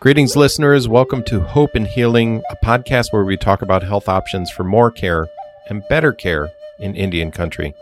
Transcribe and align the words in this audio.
Greetings, 0.00 0.36
listeners. 0.36 0.86
Welcome 0.86 1.24
to 1.24 1.40
Hope 1.40 1.74
and 1.74 1.84
Healing, 1.84 2.40
a 2.50 2.64
podcast 2.64 3.12
where 3.12 3.24
we 3.24 3.36
talk 3.36 3.62
about 3.62 3.82
health 3.82 4.08
options 4.08 4.48
for 4.48 4.62
more 4.62 4.92
care 4.92 5.26
and 5.68 5.82
better 5.88 6.12
care 6.12 6.52
in 6.78 6.94
Indian 6.94 7.32
country. 7.32 7.74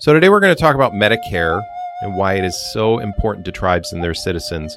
So, 0.00 0.12
today 0.12 0.28
we're 0.30 0.40
going 0.40 0.54
to 0.54 0.60
talk 0.60 0.74
about 0.74 0.94
Medicare 0.94 1.62
and 2.02 2.16
why 2.16 2.34
it 2.34 2.44
is 2.44 2.60
so 2.72 2.98
important 2.98 3.44
to 3.44 3.52
tribes 3.52 3.92
and 3.92 4.02
their 4.02 4.14
citizens. 4.14 4.76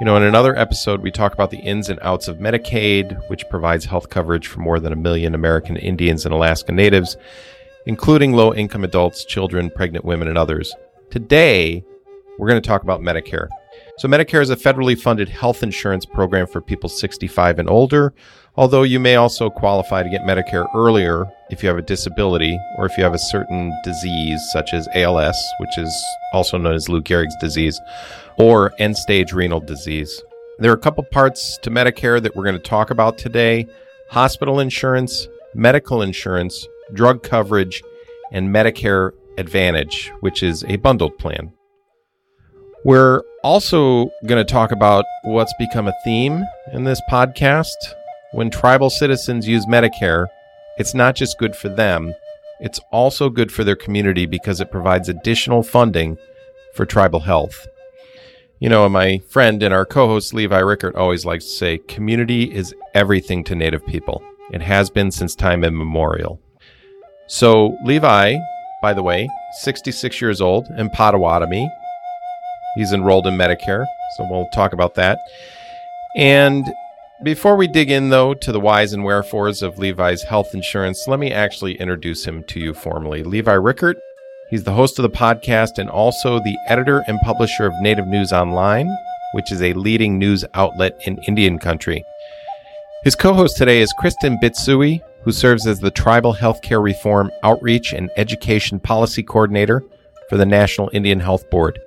You 0.00 0.04
know, 0.04 0.18
in 0.18 0.22
another 0.22 0.54
episode, 0.54 1.00
we 1.00 1.10
talk 1.10 1.32
about 1.32 1.50
the 1.50 1.60
ins 1.60 1.88
and 1.88 1.98
outs 2.02 2.28
of 2.28 2.36
Medicaid, 2.36 3.18
which 3.30 3.48
provides 3.48 3.86
health 3.86 4.10
coverage 4.10 4.46
for 4.46 4.60
more 4.60 4.78
than 4.78 4.92
a 4.92 4.96
million 4.96 5.34
American 5.34 5.78
Indians 5.78 6.26
and 6.26 6.34
Alaska 6.34 6.72
Natives, 6.72 7.16
including 7.86 8.34
low 8.34 8.52
income 8.52 8.84
adults, 8.84 9.24
children, 9.24 9.70
pregnant 9.70 10.04
women, 10.04 10.28
and 10.28 10.36
others. 10.36 10.74
Today, 11.10 11.82
we're 12.38 12.48
going 12.50 12.60
to 12.60 12.68
talk 12.68 12.82
about 12.82 13.00
Medicare. 13.00 13.48
So, 13.96 14.08
Medicare 14.08 14.42
is 14.42 14.50
a 14.50 14.56
federally 14.56 14.98
funded 14.98 15.28
health 15.28 15.62
insurance 15.62 16.04
program 16.04 16.48
for 16.48 16.60
people 16.60 16.88
65 16.88 17.60
and 17.60 17.70
older, 17.70 18.12
although 18.56 18.82
you 18.82 18.98
may 18.98 19.14
also 19.14 19.48
qualify 19.48 20.02
to 20.02 20.10
get 20.10 20.22
Medicare 20.22 20.66
earlier 20.74 21.26
if 21.50 21.62
you 21.62 21.68
have 21.68 21.78
a 21.78 21.82
disability 21.82 22.58
or 22.76 22.86
if 22.86 22.98
you 22.98 23.04
have 23.04 23.14
a 23.14 23.18
certain 23.18 23.72
disease, 23.84 24.40
such 24.52 24.74
as 24.74 24.88
ALS, 24.96 25.36
which 25.60 25.78
is 25.78 26.04
also 26.32 26.58
known 26.58 26.74
as 26.74 26.88
Lou 26.88 27.00
Gehrig's 27.00 27.36
disease, 27.40 27.80
or 28.36 28.72
end 28.80 28.96
stage 28.96 29.32
renal 29.32 29.60
disease. 29.60 30.20
There 30.58 30.72
are 30.72 30.76
a 30.76 30.78
couple 30.78 31.04
parts 31.04 31.56
to 31.58 31.70
Medicare 31.70 32.20
that 32.20 32.34
we're 32.34 32.44
going 32.44 32.56
to 32.56 32.62
talk 32.62 32.90
about 32.90 33.16
today 33.16 33.64
hospital 34.10 34.58
insurance, 34.58 35.28
medical 35.54 36.02
insurance, 36.02 36.66
drug 36.92 37.22
coverage, 37.22 37.80
and 38.32 38.48
Medicare 38.48 39.12
Advantage, 39.38 40.12
which 40.18 40.42
is 40.42 40.64
a 40.64 40.76
bundled 40.76 41.16
plan. 41.16 41.53
We're 42.84 43.22
also 43.42 44.10
going 44.26 44.44
to 44.44 44.52
talk 44.52 44.70
about 44.70 45.06
what's 45.22 45.54
become 45.58 45.88
a 45.88 45.94
theme 46.04 46.44
in 46.70 46.84
this 46.84 47.00
podcast. 47.10 47.72
When 48.32 48.50
tribal 48.50 48.90
citizens 48.90 49.48
use 49.48 49.64
Medicare, 49.64 50.26
it's 50.76 50.92
not 50.92 51.14
just 51.14 51.38
good 51.38 51.56
for 51.56 51.70
them, 51.70 52.12
it's 52.60 52.78
also 52.92 53.30
good 53.30 53.50
for 53.50 53.64
their 53.64 53.74
community 53.74 54.26
because 54.26 54.60
it 54.60 54.70
provides 54.70 55.08
additional 55.08 55.62
funding 55.62 56.18
for 56.74 56.84
tribal 56.84 57.20
health. 57.20 57.66
You 58.58 58.68
know, 58.68 58.86
my 58.90 59.22
friend 59.30 59.62
and 59.62 59.72
our 59.72 59.86
co 59.86 60.06
host 60.06 60.34
Levi 60.34 60.58
Rickert 60.58 60.94
always 60.94 61.24
likes 61.24 61.46
to 61.46 61.50
say 61.52 61.78
community 61.78 62.54
is 62.54 62.74
everything 62.92 63.44
to 63.44 63.54
Native 63.54 63.86
people. 63.86 64.22
It 64.52 64.60
has 64.60 64.90
been 64.90 65.10
since 65.10 65.34
time 65.34 65.64
immemorial. 65.64 66.38
So, 67.28 67.78
Levi, 67.82 68.36
by 68.82 68.92
the 68.92 69.02
way, 69.02 69.26
66 69.62 70.20
years 70.20 70.42
old, 70.42 70.66
in 70.76 70.90
Potawatomi, 70.90 71.70
He's 72.74 72.92
enrolled 72.92 73.26
in 73.26 73.34
Medicare, 73.34 73.86
so 74.16 74.26
we'll 74.30 74.48
talk 74.52 74.72
about 74.72 74.94
that. 74.94 75.18
And 76.16 76.64
before 77.22 77.56
we 77.56 77.68
dig 77.68 77.90
in, 77.90 78.10
though, 78.10 78.34
to 78.34 78.52
the 78.52 78.60
whys 78.60 78.92
and 78.92 79.04
wherefores 79.04 79.62
of 79.62 79.78
Levi's 79.78 80.22
health 80.22 80.54
insurance, 80.54 81.06
let 81.06 81.18
me 81.18 81.32
actually 81.32 81.74
introduce 81.80 82.24
him 82.24 82.42
to 82.44 82.60
you 82.60 82.74
formally. 82.74 83.22
Levi 83.22 83.52
Rickert, 83.52 83.96
he's 84.50 84.64
the 84.64 84.72
host 84.72 84.98
of 84.98 85.04
the 85.04 85.16
podcast 85.16 85.78
and 85.78 85.88
also 85.88 86.38
the 86.40 86.56
editor 86.68 87.04
and 87.06 87.20
publisher 87.20 87.66
of 87.66 87.72
Native 87.80 88.06
News 88.06 88.32
Online, 88.32 88.88
which 89.32 89.50
is 89.52 89.62
a 89.62 89.72
leading 89.74 90.18
news 90.18 90.44
outlet 90.54 90.98
in 91.06 91.18
Indian 91.28 91.58
country. 91.58 92.04
His 93.04 93.14
co 93.14 93.32
host 93.32 93.56
today 93.56 93.80
is 93.80 93.92
Kristen 93.98 94.38
Bitsuie, 94.42 95.00
who 95.22 95.32
serves 95.32 95.66
as 95.66 95.80
the 95.80 95.90
Tribal 95.90 96.34
Healthcare 96.34 96.82
Reform 96.82 97.30
Outreach 97.42 97.92
and 97.92 98.10
Education 98.16 98.80
Policy 98.80 99.22
Coordinator 99.22 99.82
for 100.28 100.36
the 100.36 100.46
National 100.46 100.90
Indian 100.92 101.20
Health 101.20 101.48
Board. 101.50 101.78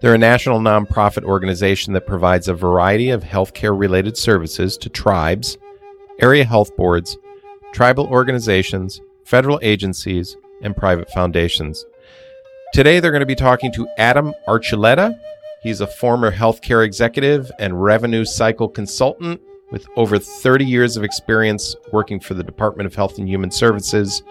They're 0.00 0.14
a 0.14 0.18
national 0.18 0.60
nonprofit 0.60 1.24
organization 1.24 1.92
that 1.92 2.06
provides 2.06 2.48
a 2.48 2.54
variety 2.54 3.10
of 3.10 3.22
healthcare 3.22 3.78
related 3.78 4.16
services 4.16 4.78
to 4.78 4.88
tribes, 4.88 5.58
area 6.20 6.44
health 6.44 6.74
boards, 6.74 7.18
tribal 7.72 8.06
organizations, 8.06 9.02
federal 9.24 9.58
agencies, 9.62 10.38
and 10.62 10.74
private 10.74 11.10
foundations. 11.10 11.84
Today, 12.72 12.98
they're 12.98 13.10
going 13.10 13.20
to 13.20 13.26
be 13.26 13.34
talking 13.34 13.70
to 13.72 13.86
Adam 13.98 14.32
Archuleta. 14.48 15.20
He's 15.62 15.82
a 15.82 15.86
former 15.86 16.32
healthcare 16.32 16.82
executive 16.82 17.52
and 17.58 17.82
revenue 17.82 18.24
cycle 18.24 18.68
consultant 18.70 19.42
with 19.70 19.86
over 19.96 20.18
30 20.18 20.64
years 20.64 20.96
of 20.96 21.04
experience 21.04 21.76
working 21.92 22.20
for 22.20 22.32
the 22.32 22.42
Department 22.42 22.86
of 22.86 22.94
Health 22.94 23.18
and 23.18 23.28
Human 23.28 23.50
Services, 23.50 24.22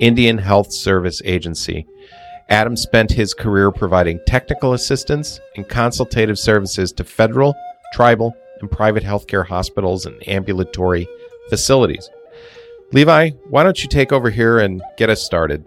Indian 0.00 0.36
Health 0.36 0.70
Service 0.70 1.22
Agency. 1.24 1.86
Adam 2.50 2.76
spent 2.76 3.10
his 3.10 3.32
career 3.32 3.70
providing 3.70 4.20
technical 4.26 4.74
assistance 4.74 5.40
and 5.56 5.68
consultative 5.68 6.38
services 6.38 6.92
to 6.92 7.04
federal, 7.04 7.54
tribal, 7.92 8.34
and 8.60 8.70
private 8.70 9.02
healthcare 9.02 9.46
hospitals 9.46 10.04
and 10.06 10.28
ambulatory 10.28 11.08
facilities. 11.48 12.10
Levi, 12.92 13.30
why 13.48 13.62
don't 13.62 13.82
you 13.82 13.88
take 13.88 14.12
over 14.12 14.30
here 14.30 14.58
and 14.58 14.82
get 14.98 15.10
us 15.10 15.22
started? 15.22 15.64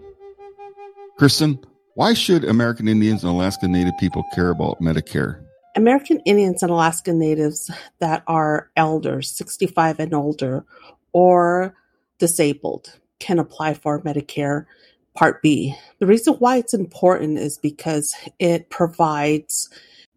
Kristen, 1.18 1.58
why 1.94 2.14
should 2.14 2.44
American 2.44 2.86
Indians 2.86 3.24
and 3.24 3.32
Alaska 3.32 3.66
Native 3.66 3.94
people 3.98 4.24
care 4.32 4.50
about 4.50 4.80
Medicare? 4.80 5.42
American 5.74 6.20
Indians 6.20 6.62
and 6.62 6.70
Alaska 6.70 7.12
Natives 7.12 7.70
that 7.98 8.22
are 8.26 8.70
elders, 8.76 9.30
65 9.30 9.98
and 9.98 10.14
older, 10.14 10.64
or 11.12 11.74
disabled 12.18 12.98
can 13.18 13.38
apply 13.38 13.74
for 13.74 14.00
Medicare 14.02 14.66
Part 15.18 15.42
B. 15.42 15.74
The 15.98 16.06
reason 16.06 16.34
why 16.34 16.58
it's 16.58 16.74
important 16.74 17.38
is 17.38 17.58
because 17.58 18.14
it 18.38 18.70
provides 18.70 19.68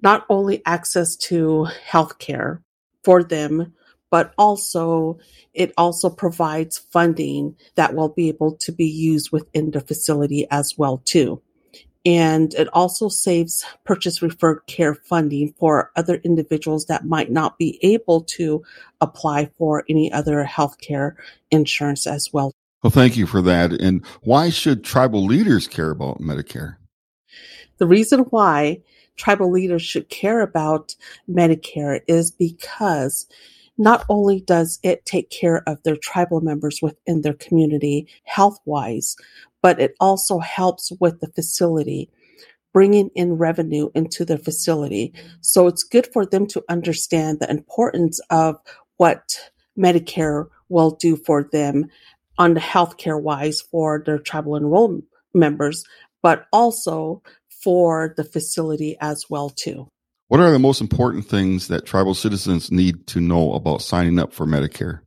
not 0.04 0.28
only 0.30 0.62
access 0.64 1.16
to 1.16 1.66
healthcare 1.90 2.62
for 3.04 3.24
them, 3.24 3.74
but 4.12 4.32
also 4.38 5.18
it 5.56 5.74
also 5.76 6.12
provides 6.12 6.78
funding 6.78 7.56
that 7.74 7.96
will 7.96 8.10
be 8.10 8.30
able 8.30 8.56
to 8.58 8.72
be 8.72 8.86
used 8.86 9.32
within 9.32 9.72
the 9.72 9.82
facility 9.82 10.46
as 10.52 10.78
well 10.78 11.02
too. 11.04 11.42
And 12.06 12.54
it 12.54 12.68
also 12.72 13.10
saves 13.10 13.66
purchase 13.84 14.22
referred 14.22 14.68
care 14.68 14.94
funding 14.94 15.56
for 15.58 15.90
other 15.96 16.18
individuals 16.18 16.86
that 16.86 17.06
might 17.06 17.32
not 17.32 17.58
be 17.58 17.80
able 17.82 18.22
to 18.36 18.62
apply 19.02 19.50
for 19.58 19.84
any 19.90 20.12
other 20.12 20.46
healthcare 20.46 21.16
insurance 21.50 22.06
as 22.06 22.30
well 22.32 22.52
well, 22.84 22.92
thank 22.92 23.18
you 23.18 23.28
for 23.28 23.42
that. 23.42 23.74
And 23.74 24.06
why 24.22 24.50
should 24.50 24.84
tribal 24.84 25.26
leaders 25.26 25.68
care 25.68 25.92
about 25.92 26.20
Medicare? 26.20 26.78
The 27.78 27.88
reason 27.88 28.22
why 28.32 28.82
tribal 29.16 29.52
leaders 29.52 29.82
should 29.82 30.10
care 30.10 30.42
about 30.42 30.96
Medicare 31.30 32.02
is 32.08 32.32
because 32.32 33.28
not 33.78 34.06
only 34.10 34.42
does 34.42 34.80
it 34.84 35.06
take 35.06 35.30
care 35.30 35.64
of 35.68 35.82
their 35.84 35.96
tribal 35.96 36.42
members 36.42 36.80
within 36.82 37.22
their 37.22 37.34
community 37.34 38.08
health 38.24 38.60
wise, 38.66 39.16
but 39.62 39.80
it 39.80 39.96
also 40.00 40.40
helps 40.40 40.92
with 41.00 41.20
the 41.20 41.28
facility 41.28 42.10
bringing 42.74 43.10
in 43.16 43.34
revenue 43.34 43.90
into 43.94 44.24
their 44.24 44.38
facility. 44.38 45.14
So 45.42 45.68
it's 45.68 45.84
good 45.84 46.08
for 46.14 46.26
them 46.26 46.48
to 46.48 46.64
understand 46.70 47.40
the 47.40 47.50
importance 47.50 48.20
of 48.30 48.58
what 48.98 49.52
Medicare 49.78 50.48
will 50.70 50.92
do 50.92 51.16
for 51.16 51.44
them 51.44 51.90
on 52.38 52.54
the 52.54 52.60
healthcare 52.60 53.22
wise 53.22 53.62
for 53.62 54.02
their 54.06 54.20
tribal 54.20 54.56
enrollment 54.56 55.06
members, 55.34 55.84
but 56.22 56.46
also 56.52 57.22
for 57.64 58.14
the 58.18 58.24
facility 58.24 58.98
as 59.00 59.26
well 59.30 59.50
too. 59.50 59.88
What 60.28 60.40
are 60.40 60.52
the 60.52 60.60
most 60.60 60.82
important 60.82 61.26
things 61.26 61.68
that 61.68 61.86
tribal 61.86 62.14
citizens 62.14 62.72
need 62.72 63.06
to 63.08 63.20
know 63.20 63.54
about 63.54 63.82
signing 63.82 64.18
up 64.18 64.34
for 64.34 64.46
Medicare? 64.46 65.02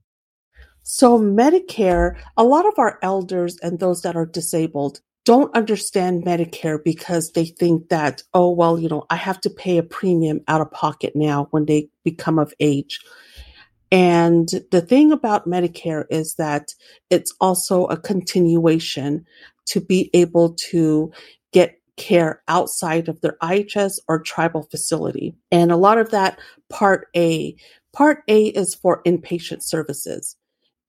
So 0.83 1.19
Medicare, 1.19 2.17
a 2.37 2.45
lot 2.45 2.67
of 2.67 2.75
our 2.77 2.99
elders 3.03 3.57
and 3.63 3.79
those 3.79 4.03
that 4.03 4.17
are 4.17 4.27
disabled 4.27 5.01
don't 5.25 5.55
understand 5.57 6.25
Medicare 6.25 6.79
because 6.83 7.33
they 7.33 7.47
think 7.47 7.89
that, 7.89 8.23
oh, 8.35 8.51
well, 8.51 8.79
you 8.79 8.89
know, 8.89 9.07
I 9.09 9.17
have 9.17 9.41
to 9.43 9.51
pay 9.51 9.79
a 9.79 9.83
premium 9.83 10.43
out 10.47 10.61
of 10.61 10.71
pocket 10.71 11.15
now 11.17 11.49
when 11.51 11.65
they 11.65 11.89
become 12.05 12.39
of 12.39 12.53
age. 12.61 13.01
And 13.95 14.49
the 14.73 14.81
thing 14.81 15.13
about 15.13 15.47
Medicare 15.47 16.05
is 16.11 16.35
that 16.35 16.75
it's 17.11 17.33
also 17.41 17.85
a 17.85 17.97
continuation 17.97 19.25
to 19.67 19.81
be 19.81 20.11
able 20.13 20.55
to 20.71 21.13
get 21.53 21.81
care 21.97 22.43
outside 22.49 23.07
of 23.07 23.21
their 23.21 23.37
IHS 23.41 24.01
or 24.09 24.21
tribal 24.21 24.65
facility. 24.65 25.37
And 25.53 25.71
a 25.71 25.77
lot 25.77 25.99
of 25.99 26.11
that 26.11 26.41
part 26.71 27.07
A, 27.15 27.55
part 27.93 28.25
A 28.27 28.47
is 28.47 28.75
for 28.75 29.01
inpatient 29.05 29.63
services 29.63 30.35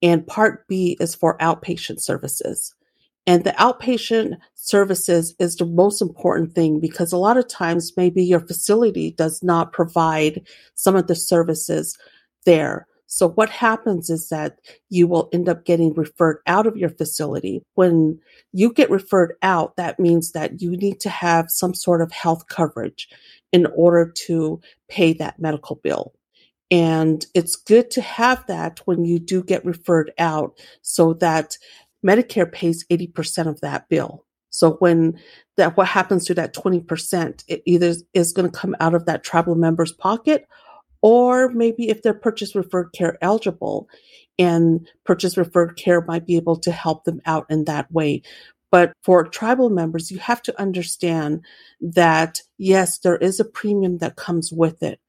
and 0.02 0.26
part 0.26 0.68
B 0.68 0.98
is 1.00 1.14
for 1.14 1.38
outpatient 1.38 2.02
services. 2.02 2.74
And 3.28 3.44
the 3.44 3.52
outpatient 3.52 4.38
services 4.56 5.36
is 5.38 5.58
the 5.58 5.68
most 5.68 6.02
important 6.02 6.54
thing 6.54 6.80
because 6.80 7.14
a 7.14 7.18
lot 7.18 7.38
of 7.38 7.48
times 7.48 7.94
maybe 7.96 8.24
your 8.24 8.40
facility 8.40 9.12
does 9.12 9.44
not 9.44 9.74
provide 9.74 10.42
some 10.74 10.96
of 10.96 11.06
the 11.06 11.16
services 11.16 11.96
there. 12.48 12.88
So 13.08 13.30
what 13.30 13.50
happens 13.50 14.10
is 14.10 14.30
that 14.30 14.60
you 14.90 15.08
will 15.08 15.30
end 15.32 15.48
up 15.48 15.66
getting 15.66 15.94
referred 15.94 16.40
out 16.48 16.66
of 16.66 16.76
your 16.76 16.90
facility. 16.90 17.64
When 17.76 18.20
you 18.52 18.74
get 18.74 18.90
referred 18.90 19.36
out, 19.42 19.76
that 19.78 20.00
means 20.00 20.32
that 20.32 20.62
you 20.62 20.72
need 20.72 21.00
to 21.02 21.10
have 21.10 21.50
some 21.50 21.74
sort 21.74 22.02
of 22.02 22.12
health 22.12 22.48
coverage 22.48 23.08
in 23.52 23.68
order 23.76 24.12
to 24.26 24.60
pay 24.90 25.14
that 25.14 25.40
medical 25.40 25.78
bill. 25.78 26.14
And 26.72 27.26
it's 27.34 27.56
good 27.56 27.92
to 27.92 28.02
have 28.02 28.46
that 28.48 28.80
when 28.86 29.06
you 29.06 29.20
do 29.20 29.44
get 29.44 29.64
referred 29.64 30.12
out 30.18 30.58
so 30.82 31.14
that 31.16 31.58
Medicare 32.06 32.52
pays 32.52 32.86
80% 32.92 33.48
of 33.48 33.62
that 33.62 33.88
bill. 33.88 34.26
So 34.50 34.74
when 34.74 35.20
that, 35.58 35.78
what 35.78 35.88
happens 35.88 36.26
to 36.26 36.34
that 36.36 36.56
20%, 36.56 37.44
it 37.48 37.62
either 37.66 37.94
is 38.14 38.34
going 38.34 38.50
to 38.50 38.58
come 38.58 38.76
out 38.80 38.96
of 38.96 39.06
that 39.06 39.24
tribal 39.24 39.56
member's 39.56 39.92
pocket 39.92 40.48
or 41.06 41.50
maybe 41.50 41.88
if 41.88 42.02
they're 42.02 42.16
purchase 42.16 42.56
referred 42.56 42.92
care 42.92 43.16
eligible 43.22 43.88
and 44.40 44.90
purchase 45.04 45.38
referred 45.38 45.78
care 45.78 46.02
might 46.02 46.26
be 46.26 46.36
able 46.36 46.56
to 46.56 46.72
help 46.72 47.04
them 47.04 47.22
out 47.28 47.46
in 47.48 47.66
that 47.66 47.92
way. 47.92 48.24
But 48.72 48.92
for 49.04 49.24
tribal 49.24 49.70
members, 49.70 50.10
you 50.10 50.18
have 50.18 50.42
to 50.42 50.60
understand 50.60 51.46
that 51.80 52.42
yes, 52.58 52.98
there 52.98 53.18
is 53.18 53.40
a 53.40 53.46
premium 53.46 54.00
that 54.00 54.16
comes 54.16 54.52
with 54.52 54.82
it, 54.82 55.00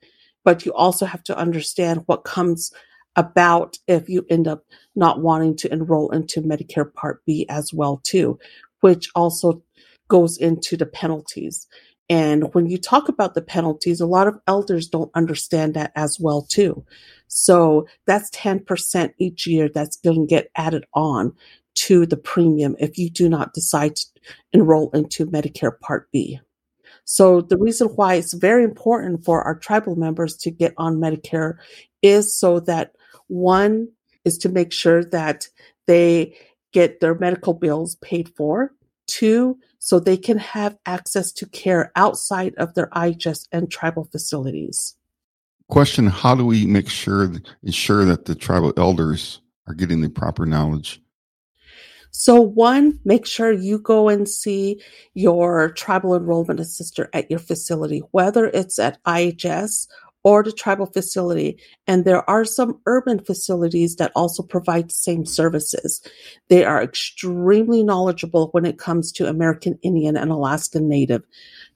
but 0.44 0.66
you 0.66 0.75
also 0.75 1.06
have 1.06 1.25
to 1.25 1.38
understand 1.38 2.02
what 2.04 2.25
comes 2.25 2.72
about 3.16 3.78
if 3.87 4.10
you 4.10 4.26
end 4.28 4.46
up 4.46 4.64
not 4.94 5.22
wanting 5.22 5.56
to 5.56 5.72
enroll 5.72 6.10
into 6.10 6.43
Medicare 6.43 6.93
Part 6.93 7.25
B 7.25 7.46
as 7.48 7.72
well 7.72 8.02
too, 8.04 8.38
which 8.82 9.08
also 9.14 9.62
goes 10.08 10.37
into 10.37 10.76
the 10.76 10.84
penalties. 10.84 11.66
And 12.08 12.55
when 12.55 12.67
you 12.67 12.79
talk 12.79 13.08
about 13.08 13.35
the 13.35 13.43
penalties, 13.43 14.00
a 14.00 14.06
lot 14.06 14.29
of 14.29 14.38
elders 14.47 14.88
don't 14.88 15.11
understand 15.14 15.75
that 15.75 15.93
as 15.97 16.19
well 16.20 16.43
too. 16.43 16.85
So 17.29 17.87
that's 18.06 18.31
10% 18.31 19.12
each 19.19 19.47
year 19.47 19.69
that's 19.69 19.97
going 19.97 20.20
to 20.20 20.26
get 20.26 20.50
added 20.55 20.85
on 20.94 21.35
to 21.75 22.06
the 22.06 22.17
premium 22.17 22.76
if 22.79 22.97
you 22.97 23.11
do 23.11 23.29
not 23.29 23.55
decide 23.55 23.97
to 23.97 24.06
enroll 24.53 24.91
into 24.93 25.26
Medicare 25.26 25.79
Part 25.81 26.11
B. 26.12 26.41
So 27.05 27.41
the 27.41 27.58
reason 27.58 27.88
why 27.88 28.14
it's 28.14 28.32
very 28.35 28.64
important 28.64 29.25
for 29.25 29.43
our 29.43 29.56
tribal 29.58 29.97
members 29.97 30.37
to 30.38 30.50
get 30.50 30.75
on 30.76 30.97
Medicare 30.97 31.55
is 32.03 32.37
so 32.37 32.61
that 32.61 32.93
one 33.29 33.88
is 34.25 34.38
to 34.38 34.49
make 34.49 34.73
sure 34.73 35.05
that 35.05 35.49
they 35.87 36.37
get 36.73 37.00
their 37.00 37.14
medical 37.14 37.55
bills 37.55 37.97
paid 37.97 38.29
for. 38.37 38.73
Two, 39.06 39.58
so 39.79 39.99
they 39.99 40.17
can 40.17 40.38
have 40.38 40.79
access 40.87 41.32
to 41.32 41.47
care 41.47 41.93
outside 41.97 42.55
of 42.56 42.75
their 42.75 42.88
IHS 42.88 43.49
and 43.53 43.70
tribal 43.70 44.05
facilities. 44.05 44.97
Question 45.69 46.06
How 46.06 46.35
do 46.35 46.44
we 46.44 46.67
make 46.67 46.88
sure, 46.88 47.31
ensure 47.62 48.05
that 48.05 48.25
the 48.25 48.35
tribal 48.35 48.73
elders 48.76 49.41
are 49.67 49.75
getting 49.75 50.00
the 50.00 50.08
proper 50.08 50.47
knowledge 50.47 51.00
so 52.19 52.41
one, 52.41 52.99
make 53.05 53.26
sure 53.26 53.53
you 53.53 53.79
go 53.79 54.08
and 54.08 54.26
see 54.26 54.81
your 55.12 55.70
tribal 55.73 56.17
enrollment 56.17 56.61
assistant 56.61 57.11
at 57.12 57.31
your 57.31 57.38
facility, 57.38 57.99
whether 58.11 58.47
it's 58.47 58.79
at 58.79 59.03
IHS 59.05 59.87
or 60.26 60.43
the 60.43 60.50
tribal 60.50 60.87
facility. 60.87 61.56
And 61.87 62.05
there 62.05 62.28
are 62.28 62.44
some 62.44 62.81
urban 62.87 63.20
facilities 63.20 63.94
that 63.96 64.11
also 64.17 64.43
provide 64.43 64.88
the 64.88 64.94
same 64.94 65.25
services. 65.25 66.02
They 66.49 66.64
are 66.64 66.82
extremely 66.82 67.84
knowledgeable 67.84 68.49
when 68.50 68.67
it 68.67 68.76
comes 68.76 69.12
to 69.12 69.28
American 69.28 69.78
Indian 69.84 70.17
and 70.17 70.32
Alaskan 70.32 70.88
Native. 70.88 71.23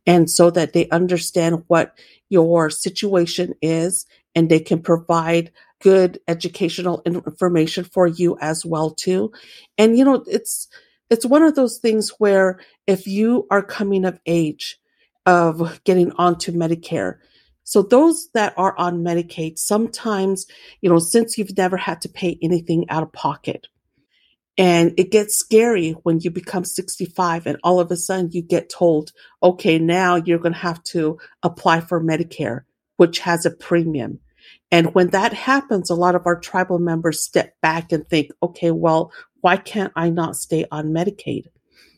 And 0.04 0.28
so 0.28 0.50
that 0.50 0.72
they 0.72 0.88
understand 0.88 1.62
what 1.68 1.96
your 2.28 2.70
situation 2.70 3.54
is 3.62 4.04
and 4.34 4.48
they 4.48 4.58
can 4.58 4.82
provide 4.82 5.52
good 5.80 6.18
educational 6.26 7.02
information 7.06 7.84
for 7.84 8.08
you 8.08 8.36
as 8.40 8.66
well 8.66 8.90
too. 8.90 9.30
And 9.78 9.96
you 9.96 10.04
know, 10.04 10.24
it's 10.26 10.66
it's 11.08 11.24
one 11.24 11.44
of 11.44 11.54
those 11.54 11.78
things 11.78 12.10
where 12.18 12.58
if 12.88 13.06
you 13.06 13.46
are 13.48 13.62
coming 13.62 14.04
of 14.04 14.18
age 14.26 14.76
of 15.24 15.80
getting 15.84 16.10
onto 16.12 16.50
Medicare, 16.50 17.18
so 17.70 17.82
those 17.82 18.28
that 18.34 18.52
are 18.56 18.76
on 18.78 19.04
Medicaid, 19.04 19.56
sometimes, 19.56 20.44
you 20.80 20.90
know, 20.90 20.98
since 20.98 21.38
you've 21.38 21.56
never 21.56 21.76
had 21.76 22.00
to 22.00 22.08
pay 22.08 22.36
anything 22.42 22.90
out 22.90 23.04
of 23.04 23.12
pocket, 23.12 23.68
and 24.58 24.92
it 24.96 25.12
gets 25.12 25.38
scary 25.38 25.92
when 26.02 26.18
you 26.18 26.32
become 26.32 26.64
65 26.64 27.46
and 27.46 27.58
all 27.62 27.78
of 27.78 27.92
a 27.92 27.96
sudden 27.96 28.32
you 28.32 28.42
get 28.42 28.70
told, 28.70 29.12
okay, 29.40 29.78
now 29.78 30.16
you're 30.16 30.40
going 30.40 30.52
to 30.52 30.58
have 30.58 30.82
to 30.82 31.20
apply 31.44 31.80
for 31.80 32.02
Medicare, 32.02 32.62
which 32.96 33.20
has 33.20 33.46
a 33.46 33.52
premium. 33.52 34.18
And 34.72 34.92
when 34.92 35.10
that 35.10 35.32
happens, 35.32 35.90
a 35.90 35.94
lot 35.94 36.16
of 36.16 36.26
our 36.26 36.40
tribal 36.40 36.80
members 36.80 37.22
step 37.22 37.54
back 37.62 37.92
and 37.92 38.04
think, 38.08 38.32
okay, 38.42 38.72
well, 38.72 39.12
why 39.42 39.56
can't 39.56 39.92
I 39.94 40.10
not 40.10 40.34
stay 40.34 40.64
on 40.72 40.88
Medicaid? 40.88 41.44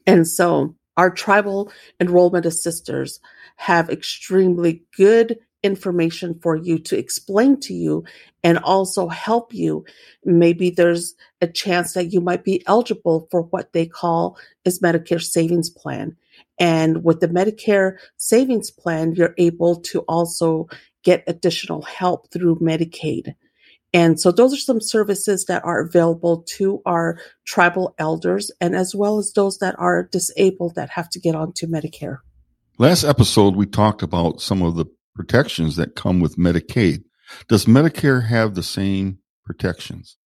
And 0.06 0.28
so 0.28 0.74
our 0.98 1.10
tribal 1.10 1.72
enrollment 1.98 2.44
assisters 2.44 3.20
have 3.56 3.88
extremely 3.88 4.82
good 4.98 5.38
information 5.62 6.38
for 6.43 6.56
you 6.56 6.79
to 6.79 6.99
explain 6.99 7.59
to 7.61 7.75
you 7.75 8.05
and 8.43 8.59
also 8.59 9.09
help 9.09 9.55
you. 9.55 9.85
Maybe 10.25 10.70
there's 10.70 11.14
a 11.41 11.47
chance 11.47 11.94
that 11.94 12.12
you 12.12 12.20
might 12.20 12.44
be 12.44 12.62
eligible 12.67 13.29
for 13.31 13.43
what 13.43 13.73
they 13.73 13.87
call 13.87 14.38
is 14.64 14.81
Medicare 14.81 15.23
savings 15.23 15.70
plan. 15.70 16.17
And 16.59 17.05
with 17.05 17.20
the 17.20 17.29
Medicare 17.29 17.97
savings 18.17 18.70
plan, 18.70 19.14
you're 19.14 19.35
able 19.38 19.81
to 19.82 20.00
also 20.00 20.69
get 21.05 21.25
additional 21.26 21.82
help 21.82 22.31
through 22.32 22.56
Medicaid. 22.56 23.35
And 23.94 24.19
so 24.19 24.32
those 24.32 24.55
are 24.55 24.58
some 24.58 24.81
services 24.81 25.44
that 25.47 25.65
are 25.65 25.81
available 25.81 26.44
to 26.56 26.81
our 26.87 27.19
tribal 27.44 27.94
elders 27.99 28.50
and 28.61 28.75
as 28.75 28.94
well 28.94 29.19
as 29.19 29.32
those 29.35 29.58
that 29.58 29.75
are 29.79 30.05
disabled 30.05 30.76
that 30.76 30.91
have 30.91 31.11
to 31.11 31.20
get 31.20 31.35
onto 31.35 31.67
Medicare. 31.67 32.19
Last 32.79 33.05
episode, 33.05 33.55
we 33.55 33.67
talked 33.67 34.03
about 34.03 34.41
some 34.41 34.62
of 34.62 34.76
the 34.76 34.87
protections 35.14 35.76
that 35.76 35.97
come 35.97 36.20
with 36.20 36.37
Medicaid. 36.37 37.05
Does 37.49 37.67
Medicare 37.67 38.26
have 38.26 38.55
the 38.55 38.62
same 38.62 39.19
protections? 39.44 40.17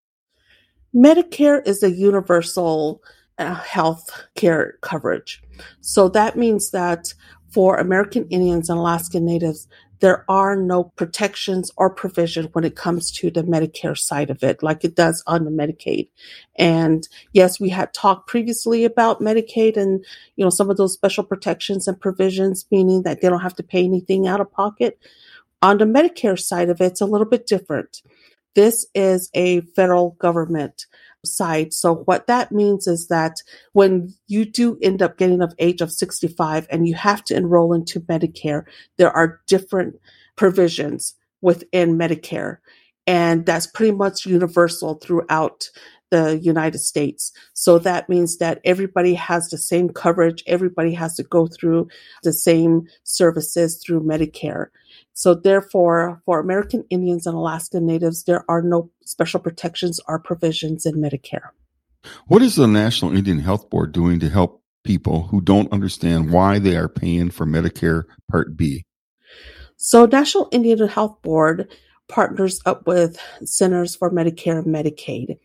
Medicare 0.94 1.66
is 1.66 1.82
a 1.82 1.90
universal 1.90 3.02
uh, 3.38 3.54
health 3.54 4.08
care 4.34 4.78
coverage. 4.80 5.42
So 5.80 6.08
that 6.10 6.36
means 6.36 6.70
that 6.70 7.12
for 7.50 7.76
American 7.76 8.26
Indians 8.28 8.68
and 8.68 8.78
Alaskan 8.78 9.24
Natives, 9.24 9.68
there 10.00 10.24
are 10.28 10.56
no 10.56 10.84
protections 10.84 11.70
or 11.76 11.90
provision 11.90 12.46
when 12.52 12.64
it 12.64 12.76
comes 12.76 13.10
to 13.12 13.30
the 13.30 13.42
Medicare 13.42 13.96
side 13.96 14.30
of 14.30 14.42
it, 14.42 14.62
like 14.62 14.84
it 14.84 14.94
does 14.94 15.22
on 15.26 15.44
the 15.44 15.50
Medicaid. 15.50 16.08
And 16.56 17.08
yes, 17.32 17.58
we 17.58 17.70
had 17.70 17.94
talked 17.94 18.28
previously 18.28 18.84
about 18.84 19.20
Medicaid 19.20 19.76
and, 19.76 20.04
you 20.36 20.44
know, 20.44 20.50
some 20.50 20.70
of 20.70 20.76
those 20.76 20.92
special 20.92 21.24
protections 21.24 21.88
and 21.88 22.00
provisions, 22.00 22.66
meaning 22.70 23.02
that 23.02 23.20
they 23.20 23.28
don't 23.28 23.40
have 23.40 23.56
to 23.56 23.62
pay 23.62 23.84
anything 23.84 24.26
out 24.26 24.40
of 24.40 24.52
pocket. 24.52 24.98
On 25.62 25.78
the 25.78 25.84
Medicare 25.84 26.38
side 26.38 26.68
of 26.68 26.80
it, 26.80 26.86
it's 26.86 27.00
a 27.00 27.06
little 27.06 27.26
bit 27.26 27.46
different. 27.46 28.02
This 28.56 28.86
is 28.94 29.30
a 29.34 29.60
federal 29.76 30.16
government 30.18 30.86
side. 31.26 31.74
So 31.74 31.94
what 31.94 32.26
that 32.26 32.50
means 32.50 32.86
is 32.86 33.08
that 33.08 33.36
when 33.74 34.14
you 34.28 34.46
do 34.46 34.78
end 34.82 35.02
up 35.02 35.18
getting 35.18 35.42
of 35.42 35.54
age 35.58 35.82
of 35.82 35.92
65 35.92 36.66
and 36.70 36.88
you 36.88 36.94
have 36.94 37.22
to 37.24 37.36
enroll 37.36 37.74
into 37.74 38.00
Medicare, 38.00 38.64
there 38.96 39.10
are 39.10 39.40
different 39.46 40.00
provisions 40.36 41.14
within 41.42 41.98
Medicare. 41.98 42.58
And 43.06 43.44
that's 43.44 43.66
pretty 43.66 43.92
much 43.92 44.24
universal 44.24 44.94
throughout 44.94 45.68
the 46.10 46.38
United 46.38 46.78
States. 46.78 47.32
So 47.52 47.78
that 47.80 48.08
means 48.08 48.38
that 48.38 48.60
everybody 48.64 49.14
has 49.14 49.48
the 49.48 49.58
same 49.58 49.90
coverage. 49.90 50.42
Everybody 50.46 50.94
has 50.94 51.14
to 51.16 51.24
go 51.24 51.46
through 51.46 51.88
the 52.22 52.32
same 52.32 52.86
services 53.04 53.82
through 53.84 54.02
Medicare. 54.02 54.68
So 55.16 55.34
therefore, 55.34 56.20
for 56.26 56.38
American 56.40 56.84
Indians 56.90 57.26
and 57.26 57.34
Alaska 57.34 57.80
Natives, 57.80 58.24
there 58.24 58.44
are 58.50 58.60
no 58.60 58.90
special 59.06 59.40
protections 59.40 59.98
or 60.06 60.18
provisions 60.18 60.84
in 60.84 60.96
Medicare. 60.96 61.48
What 62.26 62.42
is 62.42 62.56
the 62.56 62.66
National 62.66 63.16
Indian 63.16 63.38
Health 63.38 63.70
Board 63.70 63.92
doing 63.92 64.20
to 64.20 64.28
help 64.28 64.62
people 64.84 65.22
who 65.28 65.40
don't 65.40 65.72
understand 65.72 66.32
why 66.32 66.58
they 66.58 66.76
are 66.76 66.90
paying 66.90 67.30
for 67.30 67.46
Medicare 67.46 68.02
Part 68.30 68.58
B? 68.58 68.84
So 69.78 70.04
National 70.04 70.50
Indian 70.52 70.86
Health 70.86 71.22
Board 71.22 71.74
partners 72.08 72.60
up 72.66 72.86
with 72.86 73.18
Centers 73.42 73.96
for 73.96 74.10
Medicare 74.10 74.58
and 74.58 74.66
Medicaid. 74.66 75.38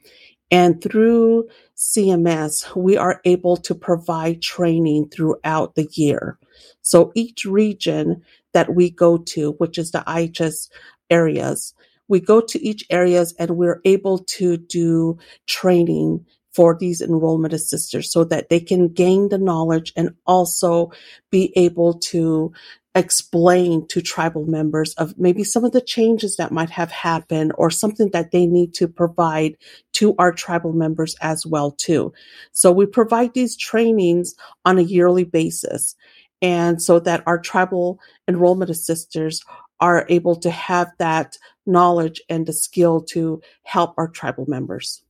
And 0.51 0.83
through 0.83 1.47
CMS, 1.77 2.75
we 2.75 2.97
are 2.97 3.21
able 3.23 3.55
to 3.55 3.73
provide 3.73 4.41
training 4.41 5.11
throughout 5.11 5.75
the 5.75 5.87
year. 5.93 6.37
So 6.81 7.11
each 7.15 7.45
region 7.45 8.23
that 8.53 8.75
we 8.75 8.89
go 8.89 9.17
to, 9.17 9.51
which 9.53 9.77
is 9.77 9.91
the 9.91 10.03
IHS 10.07 10.69
areas. 11.09 11.73
We 12.07 12.19
go 12.19 12.41
to 12.41 12.65
each 12.65 12.85
areas 12.89 13.33
and 13.39 13.51
we're 13.51 13.81
able 13.85 14.19
to 14.19 14.57
do 14.57 15.17
training 15.47 16.25
for 16.53 16.75
these 16.77 17.01
enrollment 17.01 17.53
assisters 17.53 18.11
so 18.11 18.25
that 18.25 18.49
they 18.49 18.59
can 18.59 18.89
gain 18.89 19.29
the 19.29 19.37
knowledge 19.37 19.93
and 19.95 20.09
also 20.25 20.91
be 21.29 21.53
able 21.55 21.93
to 21.99 22.51
explain 22.93 23.87
to 23.87 24.01
tribal 24.01 24.45
members 24.45 24.93
of 24.95 25.17
maybe 25.17 25.45
some 25.45 25.63
of 25.63 25.71
the 25.71 25.79
changes 25.79 26.35
that 26.35 26.51
might 26.51 26.69
have 26.69 26.91
happened 26.91 27.53
or 27.57 27.69
something 27.69 28.09
that 28.11 28.31
they 28.31 28.45
need 28.45 28.73
to 28.73 28.87
provide 28.87 29.55
to 29.93 30.13
our 30.19 30.33
tribal 30.33 30.73
members 30.73 31.15
as 31.21 31.45
well 31.45 31.71
too. 31.71 32.11
So 32.51 32.69
we 32.71 32.85
provide 32.85 33.33
these 33.33 33.55
trainings 33.55 34.35
on 34.65 34.77
a 34.77 34.81
yearly 34.83 35.23
basis 35.23 35.95
and 36.41 36.81
so 36.81 36.99
that 36.99 37.23
our 37.25 37.39
tribal 37.39 37.99
enrollment 38.27 38.71
assisters 38.71 39.43
are 39.79 40.05
able 40.09 40.35
to 40.35 40.51
have 40.51 40.91
that 40.99 41.37
knowledge 41.65 42.21
and 42.29 42.45
the 42.45 42.53
skill 42.53 43.01
to 43.01 43.41
help 43.63 43.93
our 43.97 44.07
tribal 44.07 44.45
members. 44.47 45.03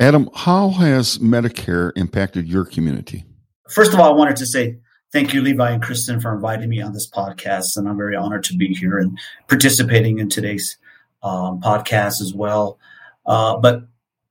Adam, 0.00 0.28
how 0.34 0.70
has 0.70 1.18
Medicare 1.18 1.92
impacted 1.96 2.46
your 2.46 2.64
community? 2.64 3.24
First 3.68 3.92
of 3.92 4.00
all, 4.00 4.12
I 4.12 4.16
wanted 4.16 4.36
to 4.36 4.46
say 4.46 4.78
thank 5.12 5.34
you, 5.34 5.42
Levi 5.42 5.70
and 5.70 5.82
Kristen, 5.82 6.20
for 6.20 6.34
inviting 6.34 6.68
me 6.68 6.80
on 6.80 6.92
this 6.92 7.08
podcast. 7.10 7.76
And 7.76 7.88
I'm 7.88 7.96
very 7.96 8.14
honored 8.14 8.44
to 8.44 8.56
be 8.56 8.68
here 8.68 8.98
and 8.98 9.18
participating 9.48 10.18
in 10.18 10.28
today's 10.28 10.76
um, 11.22 11.60
podcast 11.60 12.20
as 12.20 12.32
well. 12.34 12.78
Uh, 13.26 13.56
but 13.56 13.82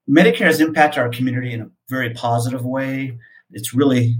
Medicare 0.09 0.45
has 0.45 0.61
impacted 0.61 0.99
our 0.99 1.09
community 1.09 1.53
in 1.53 1.61
a 1.61 1.69
very 1.89 2.13
positive 2.13 2.65
way. 2.65 3.17
It's 3.51 3.73
really 3.73 4.15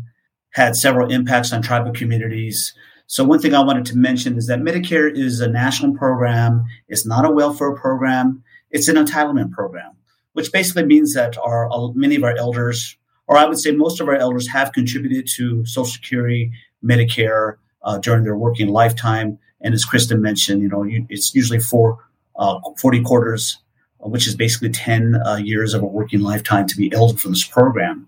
had 0.57 0.75
several 0.75 1.11
impacts 1.11 1.53
on 1.53 1.61
tribal 1.61 1.93
communities. 1.93 2.73
So 3.05 3.23
one 3.23 3.39
thing 3.39 3.53
I 3.53 3.63
wanted 3.63 3.85
to 3.85 3.97
mention 3.97 4.37
is 4.37 4.47
that 4.47 4.59
Medicare 4.59 5.09
is 5.09 5.39
a 5.39 5.47
national 5.47 5.95
program. 5.95 6.65
It's 6.89 7.05
not 7.05 7.25
a 7.25 7.31
welfare 7.31 7.73
program. 7.75 8.43
It's 8.71 8.89
an 8.89 8.95
entitlement 8.95 9.51
program, 9.51 9.91
which 10.33 10.51
basically 10.51 10.85
means 10.85 11.13
that 11.13 11.37
our 11.37 11.69
many 11.93 12.15
of 12.15 12.23
our 12.23 12.35
elders, 12.35 12.97
or 13.27 13.37
I 13.37 13.45
would 13.45 13.59
say 13.59 13.71
most 13.71 14.01
of 14.01 14.09
our 14.09 14.15
elders, 14.15 14.49
have 14.49 14.73
contributed 14.73 15.27
to 15.35 15.65
Social 15.65 15.85
Security, 15.85 16.51
Medicare 16.83 17.57
uh, 17.83 17.99
during 17.99 18.23
their 18.23 18.35
working 18.35 18.67
lifetime. 18.67 19.37
And 19.61 19.73
as 19.75 19.85
Kristen 19.85 20.21
mentioned, 20.21 20.61
you 20.63 20.69
know, 20.69 20.83
you, 20.83 21.05
it's 21.07 21.33
usually 21.35 21.59
four, 21.59 21.99
uh, 22.35 22.59
40 22.81 23.03
quarters, 23.03 23.59
which 23.99 24.27
is 24.27 24.35
basically 24.35 24.69
10 24.69 25.15
uh, 25.15 25.35
years 25.35 25.73
of 25.73 25.83
a 25.83 25.85
working 25.85 26.21
lifetime 26.21 26.67
to 26.67 26.75
be 26.75 26.91
eligible 26.91 27.19
for 27.19 27.29
this 27.29 27.45
program. 27.45 28.07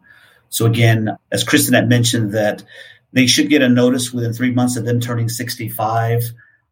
So 0.49 0.65
again, 0.65 1.17
as 1.31 1.43
Kristen 1.43 1.73
had 1.73 1.89
mentioned, 1.89 2.33
that 2.33 2.63
they 3.13 3.27
should 3.27 3.49
get 3.49 3.61
a 3.61 3.69
notice 3.69 4.13
within 4.13 4.33
three 4.33 4.51
months 4.51 4.77
of 4.77 4.85
them 4.85 4.99
turning 4.99 5.29
65 5.29 6.23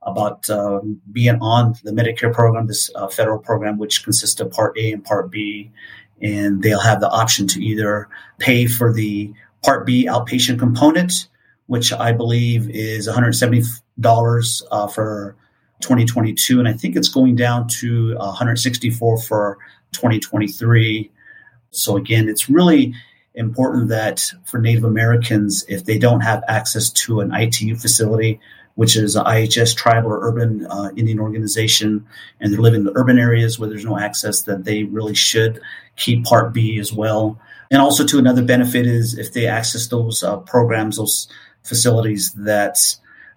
about 0.04 0.50
uh, 0.50 0.80
being 1.12 1.38
on 1.42 1.76
the 1.84 1.92
Medicare 1.92 2.34
program, 2.34 2.68
this 2.68 2.90
uh, 2.96 3.08
federal 3.08 3.40
program, 3.40 3.78
which 3.78 4.04
consists 4.04 4.40
of 4.40 4.52
Part 4.52 4.78
A 4.78 4.92
and 4.92 5.04
Part 5.04 5.32
B. 5.32 5.72
And 6.22 6.64
they'll 6.64 6.80
have 6.80 7.02
the 7.02 7.10
option 7.10 7.48
to 7.48 7.64
either 7.64 8.08
pay 8.40 8.68
for 8.68 8.94
the 8.94 9.34
Part 9.64 9.86
B 9.86 10.06
outpatient 10.06 10.60
component, 10.60 11.28
which 11.66 11.92
I 11.92 12.14
believe 12.14 12.70
is 12.70 13.08
$170 13.08 14.62
uh, 14.72 14.88
for 14.88 15.36
2022. 15.82 16.60
And 16.60 16.68
I 16.68 16.74
think 16.74 16.96
it's 16.96 17.10
going 17.10 17.36
down 17.36 17.68
to 17.80 18.16
164 18.16 19.22
for 19.22 19.58
2023. 19.92 21.12
So 21.72 21.98
again, 21.98 22.30
it's 22.30 22.50
really 22.50 22.94
important 23.38 23.88
that 23.90 24.34
for 24.44 24.60
Native 24.60 24.84
Americans, 24.84 25.64
if 25.70 25.86
they 25.86 25.98
don't 25.98 26.22
have 26.22 26.44
access 26.48 26.90
to 26.90 27.22
an 27.22 27.34
ITU 27.34 27.76
facility, 27.76 28.40
which 28.76 28.96
is 28.96 29.16
an 29.16 29.26
IHS 29.26 29.76
tribal 29.76 30.12
or 30.12 30.28
urban 30.28 30.66
uh, 30.68 30.90
Indian 30.96 31.20
organization, 31.20 32.06
and 32.40 32.52
they're 32.52 32.62
living 32.62 32.82
in 32.82 32.86
the 32.86 32.98
urban 32.98 33.18
areas 33.18 33.58
where 33.58 33.70
there's 33.70 33.86
no 33.86 33.98
access, 33.98 34.42
that 34.42 34.66
they 34.66 34.84
really 34.84 35.16
should 35.16 35.62
keep 35.96 36.26
Part 36.26 36.54
B 36.54 36.80
as 36.80 36.92
well. 36.92 37.40
And 37.72 37.82
also, 37.82 38.06
to 38.06 38.20
another 38.20 38.44
benefit 38.44 38.86
is 38.86 39.18
if 39.18 39.34
they 39.34 39.48
access 39.48 39.88
those 39.88 40.24
uh, 40.24 40.38
programs, 40.38 40.98
those 40.98 41.28
facilities, 41.64 42.32
that 42.34 42.78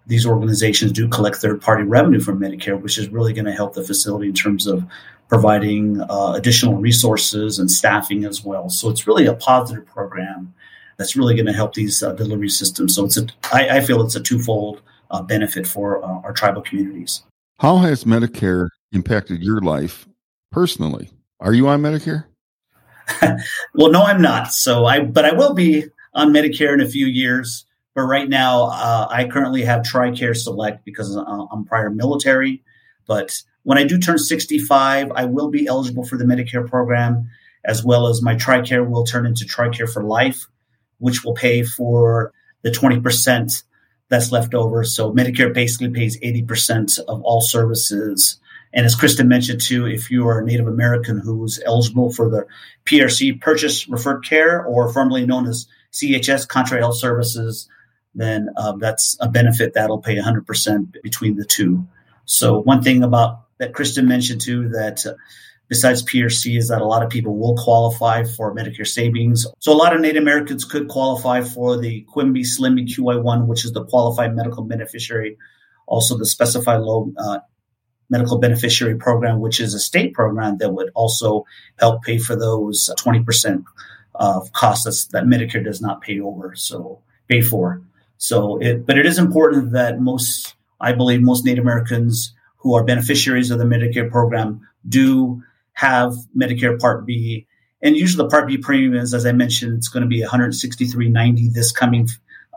these 0.07 0.26
organizations 0.26 0.92
do 0.92 1.09
collect 1.09 1.37
third 1.37 1.61
party 1.61 1.85
revenue 1.85 2.21
from 2.21 2.40
Medicare, 2.40 2.80
which 2.80 2.99
is 2.99 3.09
really 3.09 3.33
going 3.33 3.45
to 3.45 3.52
help 3.52 3.75
the 3.75 3.85
facility 3.85 4.28
in 4.28 4.35
terms 4.35 4.66
of 4.66 4.85
providing 5.30 6.00
uh, 6.10 6.32
additional 6.32 6.75
resources 6.75 7.60
and 7.60 7.70
staffing 7.70 8.25
as 8.25 8.44
well. 8.44 8.68
So 8.68 8.90
it's 8.90 9.06
really 9.06 9.26
a 9.26 9.34
positive 9.34 9.87
program 9.87 10.52
that's 10.99 11.16
really 11.16 11.34
going 11.34 11.46
to 11.46 11.52
help 11.52 11.75
these 11.75 12.02
uh, 12.02 12.12
delivery 12.12 12.50
systems. 12.50 12.96
So 12.96 13.04
it's 13.04 13.16
a, 13.16 13.26
I, 13.52 13.78
I 13.78 13.80
feel 13.80 14.02
it's 14.02 14.16
a 14.16 14.20
twofold 14.20 14.82
uh, 15.12 15.22
benefit 15.22 15.68
for 15.68 16.04
uh, 16.04 16.20
our 16.25 16.32
tribal 16.32 16.62
communities. 16.62 17.22
How 17.60 17.78
has 17.78 18.04
Medicare 18.04 18.68
impacted 18.90 19.40
your 19.40 19.60
life 19.60 20.06
personally? 20.50 21.10
Are 21.38 21.54
you 21.54 21.68
on 21.68 21.80
Medicare? 21.80 22.25
well, 23.75 23.90
no, 23.90 24.02
I'm 24.02 24.20
not. 24.20 24.52
So 24.52 24.87
I, 24.87 25.00
but 25.00 25.25
I 25.25 25.32
will 25.32 25.54
be 25.54 25.84
on 26.12 26.32
Medicare 26.32 26.75
in 26.75 26.80
a 26.80 26.88
few 26.88 27.06
years. 27.06 27.66
But 27.94 28.02
right 28.02 28.28
now, 28.28 28.64
uh, 28.64 29.06
I 29.10 29.26
currently 29.28 29.62
have 29.62 29.82
TRICARE 29.82 30.37
Select 30.37 30.84
because 30.84 31.16
uh, 31.16 31.22
I'm 31.22 31.64
prior 31.64 31.90
military. 31.90 32.62
But 33.06 33.42
when 33.62 33.78
I 33.78 33.84
do 33.84 33.98
turn 33.98 34.18
65, 34.18 35.12
I 35.12 35.24
will 35.24 35.50
be 35.50 35.66
eligible 35.66 36.04
for 36.04 36.16
the 36.16 36.24
Medicare 36.24 36.66
program, 36.68 37.28
as 37.64 37.84
well 37.84 38.06
as 38.06 38.22
my 38.22 38.34
TRICARE 38.34 38.88
will 38.88 39.04
turn 39.04 39.26
into 39.26 39.44
TRICARE 39.44 39.92
for 39.92 40.02
Life, 40.02 40.46
which 40.98 41.24
will 41.24 41.34
pay 41.34 41.62
for 41.62 42.32
the 42.62 42.70
20% 42.70 43.62
that's 44.08 44.32
left 44.32 44.54
over. 44.54 44.84
So 44.84 45.12
Medicare 45.12 45.52
basically 45.52 45.90
pays 45.90 46.18
80% 46.20 46.98
of 47.06 47.22
all 47.22 47.40
services. 47.40 48.40
And 48.72 48.86
as 48.86 48.94
Kristen 48.94 49.28
mentioned 49.28 49.60
too, 49.60 49.86
if 49.86 50.10
you 50.10 50.26
are 50.28 50.40
a 50.40 50.44
Native 50.44 50.66
American 50.66 51.20
who's 51.20 51.60
eligible 51.64 52.12
for 52.12 52.28
the 52.28 52.46
PRC 52.86 53.40
Purchase 53.40 53.88
Referred 53.88 54.24
Care, 54.24 54.64
or 54.64 54.92
formerly 54.92 55.26
known 55.26 55.46
as 55.46 55.66
CHS 55.92 56.48
Contract 56.48 56.82
Health 56.82 56.96
Services, 56.96 57.68
then 58.14 58.48
uh, 58.56 58.72
that's 58.78 59.16
a 59.20 59.28
benefit 59.28 59.74
that'll 59.74 59.98
pay 59.98 60.16
100% 60.16 61.02
between 61.02 61.36
the 61.36 61.44
two. 61.44 61.86
So 62.24 62.60
one 62.60 62.82
thing 62.82 63.02
about 63.02 63.42
that 63.60 63.74
Kristen 63.74 64.08
mentioned 64.08 64.40
too 64.40 64.70
that 64.70 65.06
uh, 65.06 65.14
besides 65.68 66.02
PRC 66.02 66.58
is 66.58 66.68
that 66.68 66.80
a 66.80 66.86
lot 66.86 67.04
of 67.04 67.10
people 67.10 67.36
will 67.36 67.56
qualify 67.56 68.24
for 68.24 68.54
Medicare 68.54 68.86
savings. 68.86 69.46
So 69.60 69.72
a 69.72 69.76
lot 69.76 69.94
of 69.94 70.00
Native 70.00 70.22
Americans 70.22 70.64
could 70.64 70.88
qualify 70.88 71.42
for 71.42 71.78
the 71.78 72.04
Quimby 72.08 72.42
SLIMBY 72.42 72.86
QI1, 72.86 73.46
which 73.46 73.64
is 73.64 73.72
the 73.72 73.84
qualified 73.84 74.34
medical 74.34 74.64
beneficiary, 74.64 75.36
also 75.86 76.18
the 76.18 76.26
specified 76.26 76.80
low 76.80 77.12
uh, 77.16 77.38
medical 78.08 78.38
beneficiary 78.38 78.96
program, 78.96 79.38
which 79.40 79.60
is 79.60 79.74
a 79.74 79.78
state 79.78 80.14
program 80.14 80.56
that 80.58 80.72
would 80.72 80.90
also 80.94 81.44
help 81.78 82.02
pay 82.02 82.18
for 82.18 82.34
those 82.34 82.90
20% 82.98 83.64
of 84.16 84.52
costs 84.52 85.06
that 85.06 85.24
Medicare 85.24 85.64
does 85.64 85.80
not 85.80 86.00
pay 86.00 86.18
over, 86.18 86.54
so 86.56 87.00
pay 87.28 87.42
for. 87.42 87.82
So 88.18 88.58
it, 88.58 88.84
but 88.86 88.98
it 88.98 89.06
is 89.06 89.18
important 89.18 89.72
that 89.72 90.00
most, 90.00 90.56
I 90.80 90.92
believe 90.92 91.22
most 91.22 91.44
Native 91.44 91.64
Americans 91.64 92.34
who 92.60 92.74
are 92.74 92.84
beneficiaries 92.84 93.50
of 93.50 93.58
the 93.58 93.64
Medicare 93.64 94.10
program 94.10 94.66
do 94.88 95.42
have 95.72 96.14
Medicare 96.36 96.78
Part 96.78 97.06
B. 97.06 97.46
And 97.82 97.96
usually 97.96 98.24
the 98.24 98.30
Part 98.30 98.46
B 98.46 98.58
premium 98.58 98.94
is, 98.94 99.14
as 99.14 99.24
I 99.24 99.32
mentioned, 99.32 99.78
it's 99.78 99.88
going 99.88 100.02
to 100.02 100.08
be 100.08 100.22
163.90 100.22 101.52
this 101.52 101.72
coming 101.72 102.08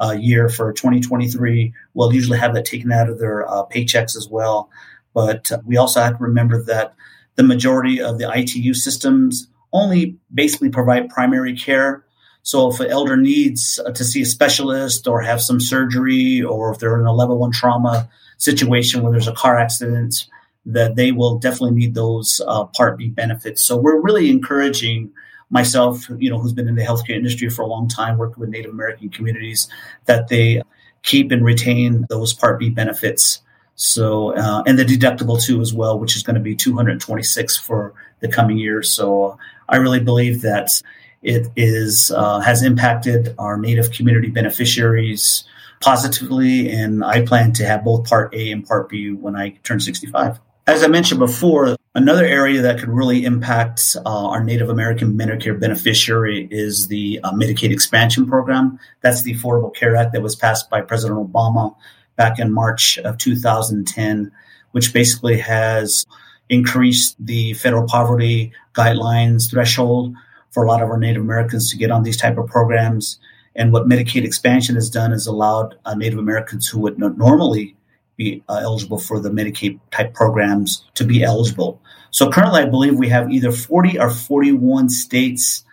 uh, 0.02 0.12
year 0.12 0.50
for 0.50 0.74
2023. 0.74 1.74
We'll 1.94 2.14
usually 2.14 2.38
have 2.38 2.54
that 2.54 2.66
taken 2.66 2.92
out 2.92 3.10
of 3.10 3.20
their 3.20 3.48
uh, 3.50 3.66
paychecks 3.66 4.18
as 4.18 4.28
well. 4.30 4.70
But 5.14 5.52
we 5.66 5.78
also 5.78 6.02
have 6.02 6.18
to 6.18 6.24
remember 6.24 6.62
that 6.64 6.96
the 7.36 7.44
majority 7.44 8.02
of 8.02 8.20
the 8.20 8.30
ITU 8.30 8.74
systems 8.74 9.48
only 9.72 10.18
basically 10.34 10.70
provide 10.70 11.10
primary 11.10 11.56
care. 11.56 12.04
So 12.42 12.70
if 12.70 12.80
an 12.82 12.88
elder 12.88 13.16
needs 13.16 13.80
uh, 13.86 13.92
to 13.92 14.04
see 14.04 14.22
a 14.22 14.26
specialist 14.26 15.08
or 15.08 15.22
have 15.22 15.42
some 15.42 15.62
surgery, 15.62 16.44
or 16.44 16.74
if 16.74 16.80
they're 16.80 17.00
in 17.00 17.06
a 17.06 17.14
level 17.14 17.40
one 17.40 17.52
trauma 17.52 18.10
situation 18.44 19.02
where 19.02 19.12
there's 19.12 19.28
a 19.28 19.34
car 19.34 19.58
accident, 19.58 20.28
that 20.66 20.96
they 20.96 21.12
will 21.12 21.38
definitely 21.40 21.72
need 21.72 21.94
those 21.94 22.42
uh, 22.48 22.66
Part 22.66 22.98
B 22.98 23.10
benefits. 23.10 23.64
So 23.64 23.78
we're 23.78 24.00
really 24.00 24.30
encouraging 24.30 25.12
myself, 25.50 26.10
you 26.18 26.30
know, 26.30 26.40
who's 26.40 26.54
been 26.54 26.68
in 26.68 26.76
the 26.76 26.84
healthcare 26.84 27.16
industry 27.16 27.50
for 27.50 27.62
a 27.62 27.68
long 27.68 27.88
time, 27.88 28.18
working 28.18 28.40
with 28.40 28.50
Native 28.50 28.72
American 28.72 29.10
communities, 29.10 29.68
that 30.06 30.28
they 30.28 30.62
keep 31.04 31.32
and 31.32 31.44
retain 31.44 32.06
those 32.10 32.34
Part 32.34 32.60
B 32.60 32.70
benefits. 32.70 33.42
So 33.76 34.36
uh, 34.36 34.64
and 34.66 34.78
the 34.78 34.86
deductible 34.86 35.42
too 35.42 35.62
as 35.62 35.74
well, 35.74 36.00
which 36.00 36.16
is 36.16 36.24
going 36.24 36.36
to 36.36 36.42
be 36.42 36.56
226 36.56 37.58
for 37.58 37.94
the 38.20 38.28
coming 38.28 38.58
year. 38.58 38.84
So 38.84 39.38
I 39.70 39.78
really 39.78 40.00
believe 40.00 40.42
that 40.42 40.82
it 41.24 41.48
is 41.56 42.12
uh, 42.12 42.40
has 42.40 42.64
impacted 42.64 43.34
our 43.40 43.58
Native 43.58 43.92
community 43.92 44.30
beneficiaries 44.30 45.44
positively, 45.84 46.70
and 46.70 47.04
I 47.04 47.26
plan 47.26 47.52
to 47.54 47.66
have 47.66 47.84
both 47.84 48.08
Part 48.08 48.34
A 48.34 48.52
and 48.52 48.66
Part 48.66 48.90
B 48.90 49.12
when 49.12 49.36
I 49.36 49.50
turn 49.64 49.80
65. 49.80 50.40
As 50.66 50.82
I 50.82 50.88
mentioned 50.88 51.20
before, 51.20 51.76
another 51.94 52.24
area 52.24 52.62
that 52.62 52.80
could 52.80 52.88
really 52.88 53.26
impact 53.26 53.98
uh, 54.06 54.28
our 54.30 54.42
Native 54.42 54.70
American 54.70 55.18
Medicare 55.18 55.60
beneficiary 55.60 56.48
is 56.50 56.88
the 56.88 57.20
uh, 57.22 57.34
Medicaid 57.34 57.72
expansion 57.72 58.26
program. 58.26 58.80
That's 59.02 59.24
the 59.24 59.34
Affordable 59.36 59.76
Care 59.76 59.98
Act 59.98 60.14
that 60.14 60.22
was 60.22 60.38
passed 60.38 60.70
by 60.70 60.80
President 60.80 61.20
Obama 61.20 61.76
back 62.16 62.40
in 62.40 62.54
March 62.54 62.98
of 63.00 63.18
2010, 63.18 64.32
which 64.72 64.94
basically 64.94 65.40
has 65.40 66.06
increased 66.48 67.18
the 67.20 67.54
federal 67.56 67.86
poverty 67.86 68.54
guidelines 68.74 69.50
threshold 69.50 70.16
for 70.52 70.64
a 70.64 70.68
lot 70.68 70.82
of 70.82 70.90
our 70.90 70.98
Native 70.98 71.22
Americans 71.22 71.72
to 71.72 71.78
get 71.78 71.92
on 71.92 72.04
these 72.04 72.18
type 72.18 72.38
of 72.38 72.48
programs. 72.48 73.20
And 73.56 73.72
what 73.72 73.88
Medicaid 73.88 74.24
expansion 74.24 74.76
has 74.76 74.90
done 74.90 75.14
is 75.14 75.28
allowed 75.28 75.76
uh, 75.86 75.94
Native 75.96 76.20
Americans 76.20 76.68
who 76.68 76.80
would 76.80 76.98
normally 76.98 77.76
be 78.16 78.44
uh, 78.50 78.60
eligible 78.64 79.00
for 79.00 79.20
the 79.20 79.30
Medicaid 79.30 79.80
type 79.92 80.14
programs 80.14 80.84
to 80.96 81.04
be 81.04 81.24
eligible. 81.24 81.82
So 82.12 82.30
currently, 82.30 82.62
I 82.62 82.66
believe 82.66 82.96
we 82.96 83.10
have 83.10 83.32
either 83.32 83.52
40 83.52 84.00
or 84.00 84.10
41 84.10 84.90
states 84.90 85.64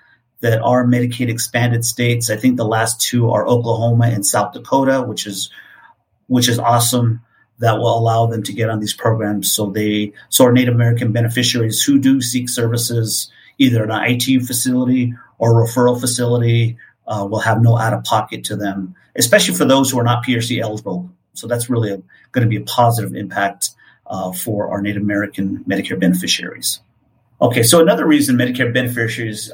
that 0.40 0.60
are 0.62 0.84
Medicaid 0.86 1.28
expanded 1.28 1.84
states. 1.84 2.30
I 2.30 2.36
think 2.36 2.56
the 2.56 2.64
last 2.64 3.00
two 3.00 3.30
are 3.30 3.46
Oklahoma 3.46 4.06
and 4.06 4.24
South 4.24 4.52
Dakota, 4.52 5.02
which 5.02 5.26
is 5.26 5.50
which 6.28 6.48
is 6.48 6.58
awesome 6.58 7.20
that 7.60 7.78
will 7.78 7.96
allow 7.96 8.26
them 8.26 8.42
to 8.42 8.52
get 8.52 8.70
on 8.70 8.80
these 8.80 8.94
programs. 8.94 9.52
So 9.52 9.70
they, 9.70 10.12
so 10.30 10.44
our 10.44 10.52
Native 10.52 10.74
American 10.74 11.12
beneficiaries 11.12 11.82
who 11.82 11.98
do 11.98 12.20
seek 12.20 12.48
services, 12.48 13.30
either 13.58 13.84
in 13.84 13.90
an 13.90 14.02
ITU 14.02 14.40
facility 14.40 15.12
or 15.38 15.54
referral 15.54 16.00
facility, 16.00 16.78
uh, 17.06 17.26
will 17.28 17.40
have 17.40 17.62
no 17.62 17.76
out 17.76 17.92
of 17.92 18.04
pocket 18.04 18.44
to 18.44 18.56
them, 18.56 18.94
especially 19.16 19.54
for 19.54 19.64
those 19.64 19.90
who 19.90 19.98
are 19.98 20.04
not 20.04 20.24
PRC 20.24 20.60
eligible. 20.60 21.10
So 21.34 21.46
that's 21.46 21.70
really 21.70 21.90
going 22.32 22.44
to 22.44 22.48
be 22.48 22.56
a 22.56 22.62
positive 22.62 23.14
impact 23.14 23.70
uh, 24.06 24.32
for 24.32 24.70
our 24.70 24.82
Native 24.82 25.02
American 25.02 25.64
Medicare 25.68 25.98
beneficiaries. 25.98 26.80
Okay, 27.40 27.62
so 27.62 27.80
another 27.80 28.06
reason 28.06 28.36
Medicare 28.36 28.72
beneficiaries 28.72 29.50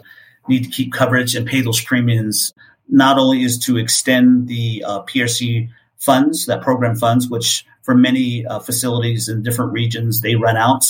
need 0.49 0.65
to 0.65 0.71
keep 0.71 0.93
coverage 0.93 1.35
and 1.35 1.47
pay 1.47 1.61
those 1.61 1.81
premiums 1.81 2.53
not 2.89 3.19
only 3.19 3.43
is 3.43 3.59
to 3.59 3.77
extend 3.77 4.49
the 4.49 4.85
uh, 4.87 5.03
PRC 5.03 5.69
funds, 5.99 6.47
that 6.47 6.63
program 6.63 6.97
funds, 6.97 7.29
which 7.29 7.67
for 7.83 7.95
many 7.95 8.47
uh, 8.47 8.59
facilities 8.59 9.29
in 9.29 9.43
different 9.43 9.73
regions, 9.73 10.21
they 10.21 10.35
run 10.35 10.57
out 10.57 10.85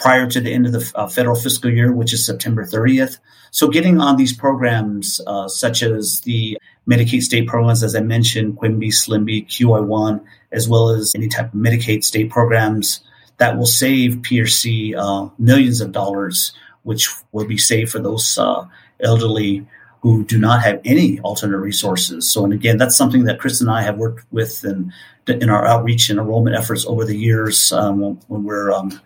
prior 0.00 0.26
to 0.26 0.40
the 0.40 0.52
end 0.52 0.66
of 0.66 0.72
the 0.72 0.92
uh, 0.94 1.06
federal 1.06 1.36
fiscal 1.36 1.70
year, 1.70 1.92
which 1.92 2.12
is 2.12 2.24
September 2.24 2.64
30th. 2.64 3.18
So 3.50 3.68
getting 3.68 4.00
on 4.00 4.16
these 4.16 4.32
programs, 4.32 5.20
uh, 5.26 5.46
such 5.46 5.82
as 5.82 6.20
the 6.22 6.58
Medicaid 6.88 7.22
state 7.22 7.46
programs, 7.46 7.82
as 7.82 7.94
I 7.94 8.00
mentioned, 8.00 8.56
Quimby, 8.56 8.90
SLIMBY, 8.90 9.46
QI1, 9.46 10.24
as 10.52 10.68
well 10.68 10.88
as 10.88 11.12
any 11.14 11.28
type 11.28 11.52
of 11.52 11.60
Medicaid 11.60 12.02
state 12.02 12.30
programs 12.30 13.00
that 13.36 13.56
will 13.56 13.66
save 13.66 14.16
PRC 14.16 14.96
uh, 14.96 15.30
millions 15.38 15.80
of 15.80 15.92
dollars, 15.92 16.52
which 16.82 17.10
will 17.32 17.46
be 17.46 17.58
saved 17.58 17.90
for 17.90 17.98
those 17.98 18.38
uh, 18.38 18.66
elderly 19.00 19.66
who 20.00 20.24
do 20.24 20.38
not 20.38 20.62
have 20.62 20.80
any 20.84 21.20
alternate 21.20 21.58
resources. 21.58 22.30
So, 22.30 22.44
and 22.44 22.54
again, 22.54 22.78
that's 22.78 22.96
something 22.96 23.24
that 23.24 23.38
Chris 23.38 23.60
and 23.60 23.70
I 23.70 23.82
have 23.82 23.98
worked 23.98 24.26
with 24.32 24.64
in, 24.64 24.92
in 25.26 25.50
our 25.50 25.66
outreach 25.66 26.08
and 26.08 26.18
enrollment 26.18 26.56
efforts 26.56 26.86
over 26.86 27.04
the 27.04 27.16
years 27.16 27.70
um, 27.72 28.18
when 28.28 28.44
we're 28.44 28.72
um, 28.72 28.98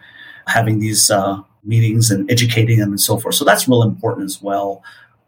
having 0.46 0.78
these 0.78 1.10
uh, 1.10 1.40
meetings 1.64 2.10
and 2.10 2.30
educating 2.30 2.78
them 2.78 2.90
and 2.90 3.00
so 3.00 3.18
forth. 3.18 3.34
So 3.34 3.44
that's 3.44 3.68
real 3.68 3.82
important 3.82 4.26
as 4.26 4.42
well. 4.42 4.82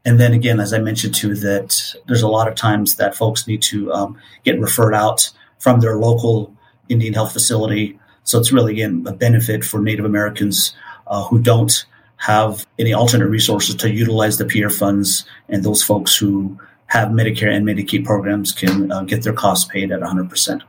And 0.05 0.21
then 0.21 0.33
again, 0.33 0.61
as 0.61 0.73
I 0.73 0.79
mentioned 0.79 1.15
too, 1.15 1.35
that 1.37 1.95
there's 2.07 2.23
a 2.23 2.29
lot 2.29 2.49
of 2.49 2.55
times 2.55 2.97
that 2.97 3.17
folks 3.17 3.47
need 3.47 3.63
to 3.63 3.93
um, 3.93 4.19
get 4.45 4.61
referred 4.61 4.95
out 4.95 5.31
from 5.59 5.81
their 5.81 5.97
local 5.97 6.55
Indian 6.89 7.15
health 7.15 7.33
facility. 7.33 7.99
So 8.23 8.39
it's 8.39 8.53
really 8.53 8.73
again 8.73 9.05
a 9.07 9.13
benefit 9.13 9.65
for 9.65 9.81
Native 9.81 10.05
Americans 10.05 10.75
uh, 11.07 11.25
who 11.25 11.41
don't 11.41 11.85
have 12.19 12.67
any 12.79 12.93
alternate 12.93 13.29
resources 13.29 13.75
to 13.77 13.91
utilize 13.91 14.39
the 14.39 14.45
PR 14.45 14.71
funds, 14.71 15.27
and 15.49 15.63
those 15.63 15.83
folks 15.83 16.17
who 16.17 16.59
have 16.87 17.09
Medicare 17.09 17.55
and 17.55 17.67
Medicaid 17.67 18.05
programs 18.05 18.53
can 18.53 18.91
uh, 18.91 19.03
get 19.03 19.23
their 19.23 19.33
costs 19.33 19.69
paid 19.71 19.93
at 19.93 20.01
100%. 20.01 20.63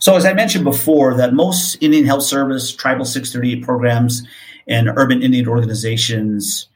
So, 0.00 0.16
as 0.16 0.24
I 0.24 0.32
mentioned 0.32 0.64
before, 0.64 1.14
that 1.18 1.34
most 1.34 1.76
Indian 1.82 2.06
Health 2.06 2.22
Service, 2.22 2.74
Tribal 2.74 3.04
638 3.04 3.62
programs, 3.62 4.26
and 4.66 4.88
urban 4.88 5.22
Indian 5.22 5.46
organizations, 5.46 6.68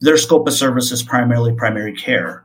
their 0.00 0.16
scope 0.16 0.48
of 0.48 0.52
service 0.52 0.90
is 0.90 1.00
primarily 1.00 1.54
primary 1.54 1.94
care. 1.94 2.44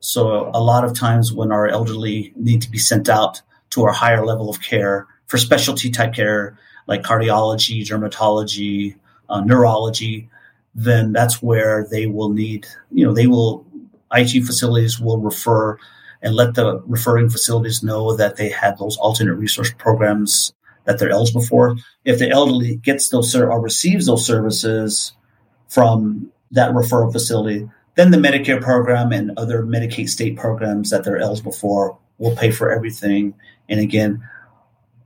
So, 0.00 0.50
a 0.52 0.60
lot 0.60 0.84
of 0.84 0.94
times 0.94 1.32
when 1.32 1.50
our 1.50 1.68
elderly 1.68 2.34
need 2.36 2.60
to 2.60 2.70
be 2.70 2.76
sent 2.76 3.08
out 3.08 3.40
to 3.70 3.84
our 3.84 3.92
higher 3.92 4.26
level 4.26 4.50
of 4.50 4.60
care 4.60 5.06
for 5.26 5.38
specialty 5.38 5.90
type 5.90 6.12
care 6.12 6.58
like 6.86 7.02
cardiology, 7.02 7.80
dermatology, 7.82 8.94
uh, 9.30 9.40
neurology, 9.40 10.28
then 10.74 11.12
that's 11.12 11.42
where 11.42 11.86
they 11.90 12.04
will 12.04 12.28
need, 12.28 12.66
you 12.90 13.06
know, 13.06 13.14
they 13.14 13.26
will, 13.26 13.64
IT 14.12 14.44
facilities 14.44 15.00
will 15.00 15.18
refer 15.18 15.78
and 16.22 16.34
let 16.34 16.54
the 16.54 16.80
referring 16.86 17.28
facilities 17.28 17.82
know 17.82 18.16
that 18.16 18.36
they 18.36 18.48
have 18.50 18.78
those 18.78 18.96
alternate 18.96 19.34
resource 19.34 19.72
programs 19.78 20.52
that 20.84 20.98
they're 20.98 21.10
eligible 21.10 21.42
for. 21.42 21.76
If 22.04 22.18
the 22.18 22.30
elderly 22.30 22.76
gets 22.76 23.08
those 23.08 23.34
or 23.34 23.60
receives 23.60 24.06
those 24.06 24.26
services 24.26 25.12
from 25.68 26.30
that 26.52 26.72
referral 26.72 27.12
facility, 27.12 27.68
then 27.94 28.10
the 28.10 28.18
Medicare 28.18 28.60
program 28.60 29.12
and 29.12 29.32
other 29.36 29.62
Medicaid 29.62 30.08
state 30.08 30.36
programs 30.36 30.90
that 30.90 31.04
they're 31.04 31.18
eligible 31.18 31.52
for 31.52 31.98
will 32.18 32.36
pay 32.36 32.50
for 32.50 32.70
everything. 32.70 33.34
And 33.68 33.80
again, 33.80 34.22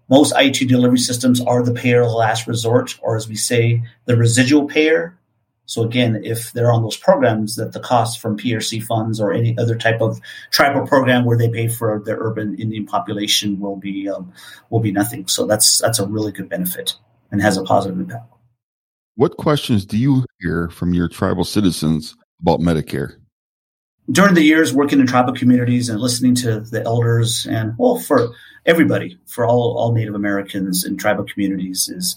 most 0.09 0.33
IT 0.37 0.69
delivery 0.69 0.99
systems 0.99 1.41
are 1.41 1.63
the 1.63 1.73
payer 1.73 2.03
of 2.03 2.13
last 2.13 2.47
resort, 2.47 2.99
or 3.03 3.17
as 3.17 3.29
we 3.29 3.35
say, 3.35 3.83
the 4.05 4.17
residual 4.17 4.67
payer. 4.67 5.16
So 5.67 5.83
again, 5.83 6.23
if 6.25 6.53
they're 6.53 6.73
on 6.73 6.83
those 6.83 6.97
programs, 6.97 7.57
that 7.57 7.73
the 7.73 7.81
cost 7.81 8.21
from 8.21 8.39
PRC 8.39 8.83
funds 8.83 9.21
or 9.21 9.33
any 9.33 9.59
other 9.59 9.77
type 9.77 10.01
of 10.01 10.21
tribal 10.51 10.87
program 10.87 11.25
where 11.25 11.37
they 11.37 11.49
pay 11.49 11.69
for 11.69 12.03
their 12.05 12.17
urban 12.19 12.59
Indian 12.59 12.87
population 12.87 13.61
will 13.61 13.77
be 13.77 14.09
um, 14.09 14.33
will 14.71 14.81
be 14.81 14.93
nothing. 14.93 15.27
So 15.29 15.47
that's 15.47 15.79
that's 15.79 15.99
a 15.99 16.07
really 16.07 16.33
good 16.33 16.49
benefit 16.49 16.97
and 17.31 17.43
has 17.43 17.57
a 17.57 17.65
positive 17.65 17.99
impact. 17.99 18.33
What 19.17 19.37
questions 19.37 19.85
do 19.85 19.97
you 19.97 20.25
hear 20.41 20.69
from 20.69 20.95
your 20.95 21.09
tribal 21.09 21.45
citizens 21.45 22.17
about 22.41 22.61
Medicare? 22.61 23.17
during 24.11 24.35
the 24.35 24.43
years 24.43 24.73
working 24.73 25.01
in 25.01 25.07
tribal 25.07 25.35
communities 25.35 25.89
and 25.89 26.01
listening 26.01 26.35
to 26.35 26.61
the 26.61 26.83
elders 26.85 27.47
and 27.47 27.75
well 27.79 27.99
for 27.99 28.33
everybody 28.65 29.19
for 29.27 29.45
all, 29.45 29.77
all 29.77 29.93
native 29.93 30.15
americans 30.15 30.85
in 30.85 30.97
tribal 30.97 31.25
communities 31.25 31.89
is 31.89 32.17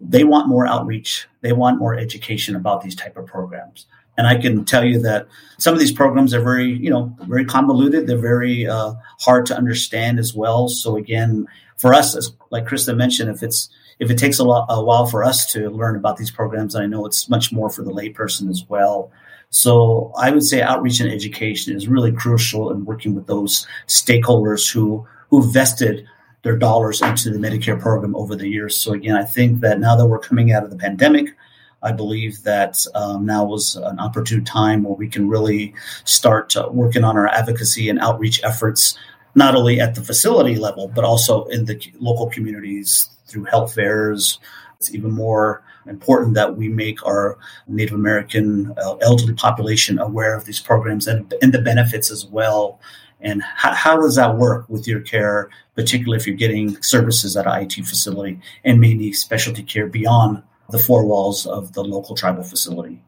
they 0.00 0.24
want 0.24 0.48
more 0.48 0.66
outreach. 0.66 1.26
They 1.40 1.52
want 1.52 1.78
more 1.78 1.94
education 1.96 2.54
about 2.54 2.82
these 2.82 2.94
type 2.94 3.16
of 3.16 3.26
programs. 3.26 3.86
And 4.16 4.26
i 4.26 4.36
can 4.36 4.64
tell 4.64 4.84
you 4.84 5.00
that 5.02 5.28
some 5.58 5.72
of 5.74 5.78
these 5.78 5.92
programs 5.92 6.34
are 6.34 6.42
very 6.42 6.72
you 6.72 6.90
know 6.90 7.14
very 7.22 7.44
convoluted. 7.44 8.06
They're 8.06 8.18
very 8.18 8.66
uh, 8.66 8.94
hard 9.20 9.46
to 9.46 9.56
understand 9.56 10.18
as 10.18 10.34
well. 10.34 10.68
So 10.68 10.96
again 10.96 11.46
for 11.76 11.94
us 11.94 12.16
as 12.16 12.32
like 12.50 12.66
Kristen 12.66 12.96
mentioned 12.96 13.30
if 13.30 13.42
it's 13.42 13.68
if 14.00 14.10
it 14.10 14.18
takes 14.18 14.38
a, 14.38 14.44
lot, 14.44 14.66
a 14.68 14.82
while 14.82 15.06
for 15.06 15.24
us 15.24 15.50
to 15.52 15.70
learn 15.70 15.96
about 15.96 16.16
these 16.18 16.30
programs 16.30 16.76
i 16.76 16.86
know 16.86 17.04
it's 17.04 17.28
much 17.28 17.50
more 17.52 17.68
for 17.68 17.82
the 17.82 17.92
layperson 17.92 18.50
as 18.50 18.64
well. 18.68 19.10
So 19.50 20.12
I 20.18 20.30
would 20.30 20.44
say 20.44 20.60
outreach 20.60 21.00
and 21.00 21.10
education 21.10 21.74
is 21.74 21.88
really 21.88 22.12
crucial 22.12 22.70
in 22.70 22.84
working 22.84 23.14
with 23.14 23.26
those 23.26 23.66
stakeholders 23.86 24.70
who 24.70 25.06
who 25.30 25.50
vested 25.50 26.06
their 26.42 26.56
dollars 26.56 27.02
into 27.02 27.30
the 27.30 27.38
Medicare 27.38 27.80
program 27.80 28.14
over 28.16 28.36
the 28.36 28.48
years. 28.48 28.76
So 28.76 28.92
again, 28.92 29.16
I 29.16 29.24
think 29.24 29.60
that 29.60 29.80
now 29.80 29.96
that 29.96 30.06
we're 30.06 30.18
coming 30.18 30.52
out 30.52 30.64
of 30.64 30.70
the 30.70 30.76
pandemic, 30.76 31.34
I 31.82 31.92
believe 31.92 32.42
that 32.42 32.84
um, 32.94 33.26
now 33.26 33.44
was 33.44 33.76
an 33.76 33.98
opportune 34.00 34.44
time 34.44 34.82
where 34.82 34.94
we 34.94 35.08
can 35.08 35.28
really 35.28 35.74
start 36.04 36.56
uh, 36.56 36.68
working 36.70 37.04
on 37.04 37.16
our 37.16 37.28
advocacy 37.28 37.88
and 37.88 38.00
outreach 38.00 38.42
efforts, 38.42 38.98
not 39.34 39.54
only 39.54 39.80
at 39.80 39.94
the 39.94 40.00
facility 40.02 40.56
level, 40.56 40.88
but 40.88 41.04
also 41.04 41.44
in 41.46 41.66
the 41.66 41.80
local 42.00 42.28
communities 42.30 43.10
through 43.26 43.44
health 43.44 43.74
fairs. 43.74 44.40
It's 44.76 44.94
even 44.94 45.12
more 45.12 45.62
important 45.86 46.34
that 46.34 46.56
we 46.56 46.68
make 46.68 47.04
our 47.06 47.38
Native 47.66 47.94
American 47.94 48.74
uh, 48.82 48.96
elderly 48.96 49.34
population 49.34 49.98
aware 49.98 50.36
of 50.36 50.44
these 50.44 50.60
programs 50.60 51.06
and, 51.06 51.32
and 51.42 51.52
the 51.52 51.62
benefits 51.62 52.10
as 52.10 52.26
well. 52.26 52.80
And 53.20 53.42
how, 53.42 53.74
how, 53.74 53.96
does 54.00 54.14
that 54.16 54.36
work 54.36 54.68
with 54.68 54.86
your 54.86 55.00
care, 55.00 55.50
particularly 55.74 56.18
if 56.18 56.26
you're 56.26 56.36
getting 56.36 56.80
services 56.82 57.36
at 57.36 57.46
an 57.46 57.62
IT 57.62 57.72
facility 57.84 58.40
and 58.64 58.80
may 58.80 58.94
need 58.94 59.12
specialty 59.12 59.62
care 59.62 59.86
beyond 59.86 60.42
the 60.70 60.78
four 60.78 61.04
walls 61.04 61.46
of 61.46 61.72
the 61.72 61.82
local 61.82 62.14
tribal 62.14 62.44
facility? 62.44 63.02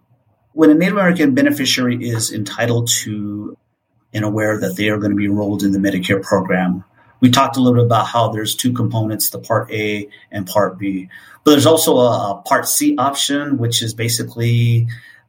When 0.53 0.71
a 0.71 0.75
Native 0.75 0.95
American 0.95 1.35
beneficiary 1.35 1.97
is 1.97 2.33
entitled 2.33 2.89
to 3.03 3.57
and 4.13 4.25
aware 4.25 4.59
that 4.59 4.77
they 4.77 4.89
are 4.89 4.99
going 4.99 5.13
to 5.13 5.17
be 5.17 5.27
enrolled 5.27 5.63
in 5.63 5.71
the 5.71 5.79
Medicare 5.79 6.23
program, 6.23 6.83
we 7.21 7.31
talked 7.31 7.57
a 7.57 7.61
little 7.61 7.79
bit 7.79 7.87
about 7.87 8.07
how 8.07 8.31
there's 8.31 8.57
two 8.57 8.73
components, 8.73 9.31
the 9.31 9.39
Part 9.39 9.71
A 9.71 10.09
and 10.33 10.47
Part 10.47 10.79
B. 10.79 11.09
But 11.45 11.53
there's 11.53 11.67
also 11.67 11.97
a, 11.99 12.31
a 12.31 12.43
Part 12.43 12.67
C 12.67 12.97
option, 12.97 13.59
which 13.59 13.83
is 13.83 13.95
basically 13.95 14.89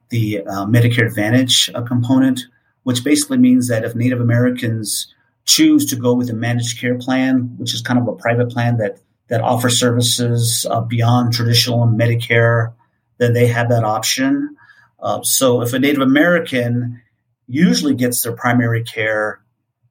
the 0.09 0.39
uh, 0.39 0.65
Medicare 0.65 1.07
Advantage 1.07 1.69
uh, 1.75 1.81
component, 1.81 2.41
which 2.83 3.03
basically 3.03 3.37
means 3.37 3.67
that 3.67 3.83
if 3.83 3.95
Native 3.95 4.21
Americans 4.21 5.13
choose 5.45 5.85
to 5.87 5.95
go 5.95 6.13
with 6.13 6.29
a 6.29 6.33
managed 6.33 6.79
care 6.79 6.97
plan, 6.97 7.55
which 7.57 7.73
is 7.73 7.81
kind 7.81 7.99
of 7.99 8.07
a 8.07 8.13
private 8.13 8.49
plan 8.49 8.77
that 8.77 8.99
that 9.27 9.41
offers 9.41 9.79
services 9.79 10.65
uh, 10.69 10.81
beyond 10.81 11.31
traditional 11.31 11.87
Medicare, 11.87 12.73
then 13.17 13.33
they 13.33 13.47
have 13.47 13.69
that 13.69 13.85
option. 13.85 14.57
Uh, 14.99 15.21
so 15.23 15.61
if 15.61 15.71
a 15.71 15.79
Native 15.79 16.01
American 16.01 17.01
usually 17.47 17.95
gets 17.95 18.21
their 18.21 18.33
primary 18.33 18.83
care 18.83 19.41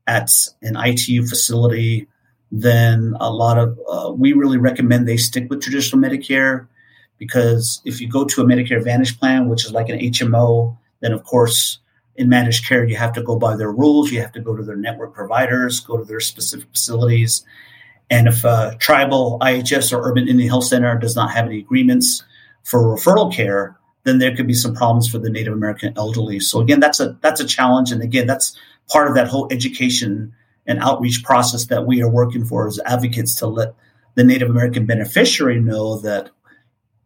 at 0.06 0.30
an 0.60 0.76
ITU 0.76 1.26
facility, 1.26 2.06
then 2.52 3.16
a 3.20 3.30
lot 3.30 3.56
of 3.56 3.78
uh, 3.90 4.12
we 4.12 4.32
really 4.32 4.58
recommend 4.58 5.08
they 5.08 5.16
stick 5.16 5.48
with 5.48 5.62
traditional 5.62 6.02
Medicare 6.02 6.66
because 7.16 7.80
if 7.84 8.00
you 8.00 8.08
go 8.08 8.24
to 8.24 8.42
a 8.42 8.44
Medicare 8.44 8.78
Advantage 8.78 9.18
plan, 9.18 9.48
which 9.48 9.64
is 9.64 9.72
like 9.72 9.88
an 9.88 9.98
HMO, 9.98 10.76
then 11.00 11.12
of 11.12 11.24
course 11.24 11.78
in 12.20 12.28
managed 12.28 12.68
care 12.68 12.84
you 12.84 12.96
have 12.96 13.14
to 13.14 13.22
go 13.22 13.36
by 13.36 13.56
their 13.56 13.72
rules. 13.72 14.12
You 14.12 14.20
have 14.20 14.32
to 14.32 14.40
go 14.40 14.54
to 14.54 14.62
their 14.62 14.76
network 14.76 15.14
providers, 15.14 15.80
go 15.80 15.96
to 15.96 16.04
their 16.04 16.20
specific 16.20 16.68
facilities, 16.70 17.44
and 18.10 18.28
if 18.28 18.44
a 18.44 18.76
tribal 18.78 19.38
IHS 19.40 19.92
or 19.92 20.06
urban 20.06 20.28
Indian 20.28 20.50
health 20.50 20.64
center 20.64 20.98
does 20.98 21.16
not 21.16 21.30
have 21.30 21.46
any 21.46 21.60
agreements 21.60 22.22
for 22.62 22.94
referral 22.94 23.32
care, 23.32 23.76
then 24.04 24.18
there 24.18 24.36
could 24.36 24.46
be 24.46 24.54
some 24.54 24.74
problems 24.74 25.08
for 25.08 25.18
the 25.18 25.30
Native 25.30 25.54
American 25.54 25.94
elderly. 25.96 26.40
So 26.40 26.60
again, 26.60 26.80
that's 26.80 27.00
a 27.00 27.16
that's 27.22 27.40
a 27.40 27.46
challenge, 27.46 27.90
and 27.90 28.02
again, 28.02 28.26
that's 28.26 28.56
part 28.88 29.08
of 29.08 29.14
that 29.14 29.28
whole 29.28 29.48
education 29.50 30.34
and 30.66 30.78
outreach 30.80 31.24
process 31.24 31.66
that 31.66 31.86
we 31.86 32.02
are 32.02 32.10
working 32.10 32.44
for 32.44 32.68
as 32.68 32.78
advocates 32.84 33.34
to 33.36 33.46
let 33.46 33.74
the 34.14 34.24
Native 34.24 34.50
American 34.50 34.84
beneficiary 34.84 35.58
know 35.58 35.98
that, 36.00 36.30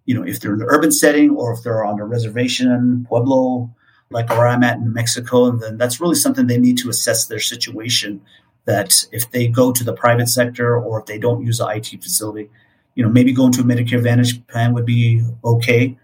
you 0.06 0.14
know, 0.14 0.24
if 0.24 0.40
they're 0.40 0.54
in 0.54 0.62
an 0.62 0.66
urban 0.68 0.90
setting 0.90 1.30
or 1.30 1.52
if 1.52 1.62
they're 1.62 1.84
on 1.84 2.00
a 2.00 2.04
reservation, 2.04 3.06
Pueblo, 3.08 3.70
like 4.14 4.30
where 4.30 4.46
I'm 4.46 4.62
at 4.62 4.76
in 4.76 4.84
New 4.84 4.90
Mexico, 4.92 5.46
and 5.46 5.60
then 5.60 5.76
that's 5.76 6.00
really 6.00 6.14
something 6.14 6.46
they 6.46 6.56
need 6.56 6.78
to 6.78 6.88
assess 6.88 7.26
their 7.26 7.40
situation. 7.40 8.22
That 8.64 9.04
if 9.12 9.30
they 9.30 9.48
go 9.48 9.72
to 9.72 9.84
the 9.84 9.92
private 9.92 10.28
sector 10.28 10.78
or 10.78 11.00
if 11.00 11.06
they 11.06 11.18
don't 11.18 11.44
use 11.44 11.60
an 11.60 11.68
IT 11.76 11.88
facility, 12.02 12.48
you 12.94 13.02
know, 13.02 13.10
maybe 13.10 13.32
going 13.32 13.52
to 13.52 13.60
a 13.60 13.64
Medicare 13.64 13.98
Advantage 13.98 14.46
plan 14.46 14.72
would 14.72 14.86
be 14.86 15.22
okay. 15.44 15.98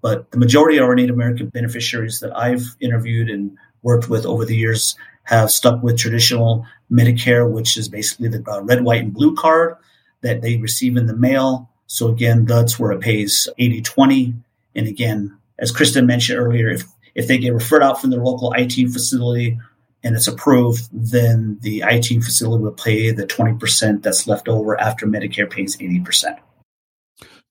But 0.00 0.30
the 0.30 0.38
majority 0.38 0.78
of 0.78 0.84
our 0.84 0.94
Native 0.94 1.16
American 1.16 1.48
beneficiaries 1.48 2.20
that 2.20 2.34
I've 2.34 2.64
interviewed 2.80 3.28
and 3.28 3.58
worked 3.82 4.08
with 4.08 4.24
over 4.24 4.46
the 4.46 4.56
years 4.56 4.96
have 5.24 5.50
stuck 5.50 5.82
with 5.82 5.98
traditional 5.98 6.64
Medicare, 6.90 7.50
which 7.50 7.76
is 7.76 7.88
basically 7.88 8.28
the 8.28 8.42
uh, 8.48 8.62
red, 8.62 8.84
white, 8.84 9.02
and 9.02 9.12
blue 9.12 9.34
card 9.34 9.76
that 10.22 10.40
they 10.40 10.56
receive 10.56 10.96
in 10.96 11.06
the 11.06 11.16
mail. 11.16 11.68
So 11.88 12.08
again, 12.08 12.44
that's 12.46 12.78
where 12.78 12.92
it 12.92 13.00
pays 13.00 13.48
80 13.58 13.82
20. 13.82 14.34
And 14.76 14.86
again, 14.86 15.36
as 15.58 15.72
Kristen 15.72 16.06
mentioned 16.06 16.38
earlier, 16.38 16.68
if, 16.68 16.84
if 17.16 17.26
they 17.26 17.38
get 17.38 17.54
referred 17.54 17.82
out 17.82 18.00
from 18.00 18.10
their 18.10 18.22
local 18.22 18.52
IT 18.52 18.74
facility 18.92 19.58
and 20.04 20.14
it's 20.14 20.28
approved, 20.28 20.86
then 20.92 21.58
the 21.62 21.82
IT 21.84 22.22
facility 22.22 22.62
will 22.62 22.72
pay 22.72 23.10
the 23.10 23.26
20% 23.26 24.02
that's 24.02 24.26
left 24.28 24.48
over 24.48 24.78
after 24.78 25.06
Medicare 25.06 25.50
pays 25.50 25.78
80%. 25.78 26.38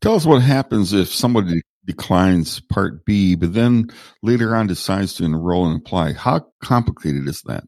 Tell 0.01 0.13
us 0.13 0.25
what 0.25 0.43
happens 0.43 0.93
if 0.93 1.11
somebody 1.11 1.63
declines 1.83 2.59
Part 2.59 3.05
B, 3.05 3.35
but 3.35 3.53
then 3.53 3.87
later 4.21 4.55
on 4.55 4.67
decides 4.67 5.15
to 5.15 5.25
enroll 5.25 5.65
and 5.67 5.81
apply. 5.81 6.13
How 6.13 6.45
complicated 6.63 7.27
is 7.27 7.41
that? 7.47 7.63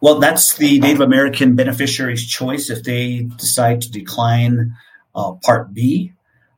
Well, 0.00 0.20
that's 0.20 0.56
the 0.56 0.80
Native 0.80 1.02
American 1.02 1.54
beneficiary's 1.54 2.26
choice 2.26 2.70
if 2.70 2.82
they 2.82 3.28
decide 3.36 3.82
to 3.82 3.90
decline 3.90 4.74
uh, 5.14 5.32
Part 5.32 5.74
B. 5.74 6.12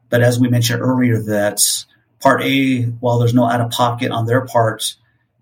But 0.09 0.23
as 0.23 0.39
we 0.39 0.49
mentioned 0.49 0.83
earlier, 0.83 1.21
that 1.25 1.61
Part 2.20 2.42
A, 2.42 2.83
while 3.00 3.18
there's 3.18 3.35
no 3.35 3.44
out 3.44 3.61
of 3.61 3.70
pocket 3.70 4.11
on 4.11 4.26
their 4.26 4.44
part 4.46 4.96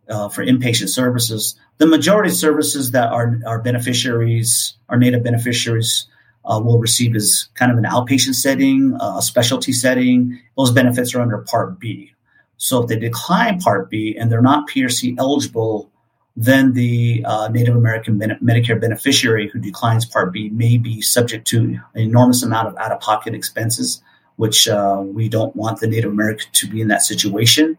uh, 0.08 0.28
for 0.28 0.44
inpatient 0.44 0.88
services, 0.88 1.58
the 1.78 1.87
majority 1.87 2.30
of 2.30 2.37
services 2.37 2.92
that 2.92 3.12
our, 3.12 3.40
our 3.46 3.60
beneficiaries, 3.60 4.74
our 4.88 4.98
Native 4.98 5.24
beneficiaries, 5.24 6.06
uh, 6.44 6.60
will 6.62 6.78
receive 6.78 7.16
is 7.16 7.48
kind 7.54 7.72
of 7.72 7.78
an 7.78 7.84
outpatient 7.84 8.34
setting, 8.34 8.94
uh, 9.00 9.16
a 9.18 9.22
specialty 9.22 9.72
setting. 9.72 10.38
Those 10.56 10.70
benefits 10.70 11.14
are 11.14 11.22
under 11.22 11.38
Part 11.38 11.78
B. 11.78 12.12
So 12.56 12.82
if 12.82 12.88
they 12.88 12.98
decline 12.98 13.60
Part 13.60 13.90
B 13.90 14.16
and 14.18 14.30
they're 14.30 14.42
not 14.42 14.68
PRC 14.68 15.16
eligible, 15.18 15.90
then 16.37 16.72
the 16.72 17.24
uh, 17.26 17.48
Native 17.48 17.76
American 17.76 18.18
Medicare 18.18 18.80
beneficiary 18.80 19.48
who 19.48 19.58
declines 19.58 20.04
Part 20.04 20.32
B 20.32 20.50
may 20.50 20.78
be 20.78 21.00
subject 21.00 21.46
to 21.48 21.58
an 21.60 21.80
enormous 21.94 22.42
amount 22.42 22.68
of 22.68 22.76
out 22.76 22.92
of 22.92 23.00
pocket 23.00 23.34
expenses, 23.34 24.02
which 24.37 24.68
uh, 24.68 25.03
we 25.05 25.29
don't 25.29 25.55
want 25.55 25.81
the 25.81 25.87
Native 25.87 26.11
American 26.11 26.49
to 26.53 26.66
be 26.68 26.81
in 26.81 26.88
that 26.88 27.03
situation. 27.03 27.79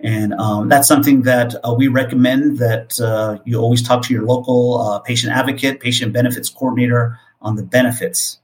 And 0.00 0.32
um, 0.34 0.68
that's 0.68 0.86
something 0.86 1.22
that 1.22 1.54
uh, 1.64 1.74
we 1.76 1.88
recommend 1.88 2.58
that 2.58 3.00
uh, 3.00 3.38
you 3.44 3.58
always 3.58 3.82
talk 3.82 4.02
to 4.04 4.14
your 4.14 4.24
local 4.24 4.80
uh, 4.80 4.98
patient 5.00 5.32
advocate, 5.32 5.80
patient 5.80 6.12
benefits 6.12 6.48
coordinator 6.48 7.18
on 7.42 7.56
the 7.56 7.64
benefits. 7.64 8.38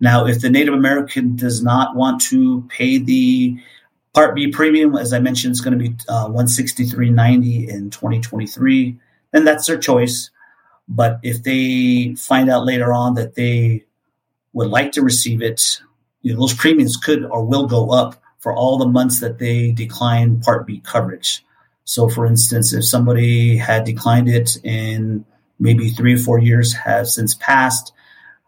Now, 0.00 0.26
if 0.26 0.40
the 0.40 0.50
Native 0.50 0.74
American 0.74 1.36
does 1.36 1.62
not 1.62 1.94
want 1.94 2.20
to 2.22 2.62
pay 2.68 2.98
the 2.98 3.58
Part 4.14 4.34
B 4.34 4.50
premium, 4.50 4.96
as 4.96 5.12
I 5.12 5.20
mentioned, 5.20 5.52
is 5.52 5.60
going 5.60 5.78
to 5.78 5.88
be 5.88 5.94
uh, 6.08 6.28
163.90 6.28 7.68
in 7.68 7.90
2023, 7.90 8.96
then 9.30 9.44
that's 9.44 9.66
their 9.66 9.78
choice. 9.78 10.30
But 10.88 11.20
if 11.22 11.42
they 11.42 12.14
find 12.16 12.50
out 12.50 12.64
later 12.64 12.92
on 12.92 13.14
that 13.14 13.34
they 13.34 13.84
would 14.54 14.68
like 14.68 14.92
to 14.92 15.02
receive 15.02 15.42
it, 15.42 15.80
you 16.22 16.32
know, 16.32 16.40
those 16.40 16.54
premiums 16.54 16.96
could 16.96 17.24
or 17.24 17.44
will 17.44 17.66
go 17.66 17.90
up 17.90 18.20
for 18.38 18.52
all 18.54 18.78
the 18.78 18.86
months 18.86 19.20
that 19.20 19.38
they 19.38 19.72
decline 19.72 20.40
Part 20.40 20.66
B 20.66 20.80
coverage. 20.84 21.44
So, 21.84 22.08
for 22.08 22.26
instance, 22.26 22.72
if 22.72 22.84
somebody 22.84 23.56
had 23.56 23.84
declined 23.84 24.28
it 24.28 24.58
in 24.62 25.24
maybe 25.58 25.90
three 25.90 26.14
or 26.14 26.18
four 26.18 26.38
years 26.38 26.72
have 26.74 27.08
since 27.08 27.34
passed, 27.34 27.92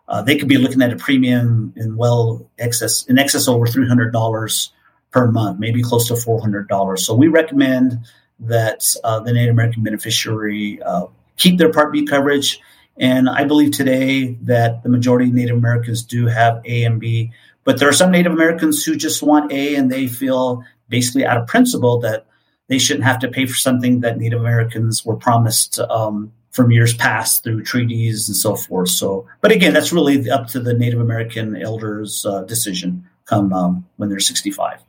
uh, 0.08 0.22
they 0.22 0.36
could 0.36 0.48
be 0.48 0.58
looking 0.58 0.82
at 0.82 0.92
a 0.92 0.96
premium 0.96 1.72
in 1.76 1.96
well 1.96 2.48
excess 2.58 3.04
in 3.06 3.18
excess 3.18 3.48
over 3.48 3.66
three 3.66 3.88
hundred 3.88 4.12
dollars 4.12 4.72
per 5.10 5.30
month, 5.30 5.58
maybe 5.58 5.82
close 5.82 6.08
to 6.08 6.16
four 6.16 6.40
hundred 6.40 6.68
dollars. 6.68 7.06
So 7.06 7.14
we 7.14 7.28
recommend 7.28 7.98
that 8.40 8.94
uh, 9.04 9.20
the 9.20 9.32
Native 9.32 9.54
American 9.54 9.82
beneficiary 9.82 10.80
uh, 10.82 11.06
keep 11.36 11.58
their 11.58 11.72
Part 11.72 11.92
B 11.92 12.06
coverage. 12.06 12.60
And 13.00 13.30
I 13.30 13.44
believe 13.44 13.72
today 13.72 14.36
that 14.42 14.82
the 14.82 14.90
majority 14.90 15.28
of 15.28 15.34
Native 15.34 15.56
Americans 15.56 16.02
do 16.02 16.26
have 16.26 16.60
A 16.66 16.84
and 16.84 17.00
B, 17.00 17.32
but 17.64 17.80
there 17.80 17.88
are 17.88 17.94
some 17.94 18.10
Native 18.10 18.32
Americans 18.32 18.84
who 18.84 18.94
just 18.94 19.22
want 19.22 19.50
A 19.50 19.74
and 19.74 19.90
they 19.90 20.06
feel 20.06 20.62
basically 20.90 21.24
out 21.24 21.38
of 21.38 21.46
principle 21.46 21.98
that 22.00 22.26
they 22.68 22.78
shouldn't 22.78 23.04
have 23.04 23.18
to 23.20 23.28
pay 23.28 23.46
for 23.46 23.54
something 23.54 24.00
that 24.00 24.18
Native 24.18 24.38
Americans 24.38 25.04
were 25.04 25.16
promised 25.16 25.80
um, 25.80 26.30
from 26.50 26.70
years 26.70 26.92
past 26.92 27.42
through 27.42 27.62
treaties 27.62 28.28
and 28.28 28.36
so 28.36 28.54
forth. 28.54 28.90
So, 28.90 29.26
but 29.40 29.50
again, 29.50 29.72
that's 29.72 29.94
really 29.94 30.30
up 30.30 30.48
to 30.48 30.60
the 30.60 30.74
Native 30.74 31.00
American 31.00 31.56
elders' 31.56 32.26
uh, 32.26 32.42
decision 32.42 33.08
come 33.24 33.52
um, 33.54 33.86
when 33.96 34.10
they're 34.10 34.20
65. 34.20 34.82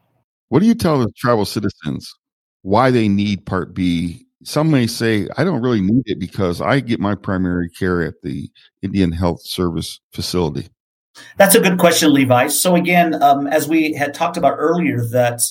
What 0.50 0.60
do 0.60 0.66
you 0.66 0.76
tell 0.76 1.00
the 1.00 1.12
tribal 1.16 1.46
citizens 1.46 2.14
why 2.62 2.92
they 2.92 3.08
need 3.08 3.46
Part 3.46 3.74
B? 3.74 4.28
Some 4.44 4.72
may 4.72 4.88
say, 4.88 5.28
I 5.38 5.44
don't 5.44 5.62
really 5.62 5.82
need 5.82 6.04
it 6.06 6.20
because 6.20 6.62
I 6.62 6.80
get 6.80 7.00
my 7.00 7.16
primary 7.16 7.70
care 7.70 8.02
at 8.02 8.22
the 8.24 8.50
Indian 8.82 9.12
Health 9.12 9.42
Service 9.42 10.00
facility. 10.14 10.70
That's 11.38 11.56
a 11.56 11.60
good 11.60 11.78
question, 11.78 12.14
Levi. 12.14 12.48
So 12.48 12.76
again, 12.76 13.22
um, 13.22 13.48
as 13.48 13.68
we 13.68 13.94
had 13.94 14.14
talked 14.14 14.38
about 14.38 14.56
earlier, 14.58 15.06
that 15.08 15.42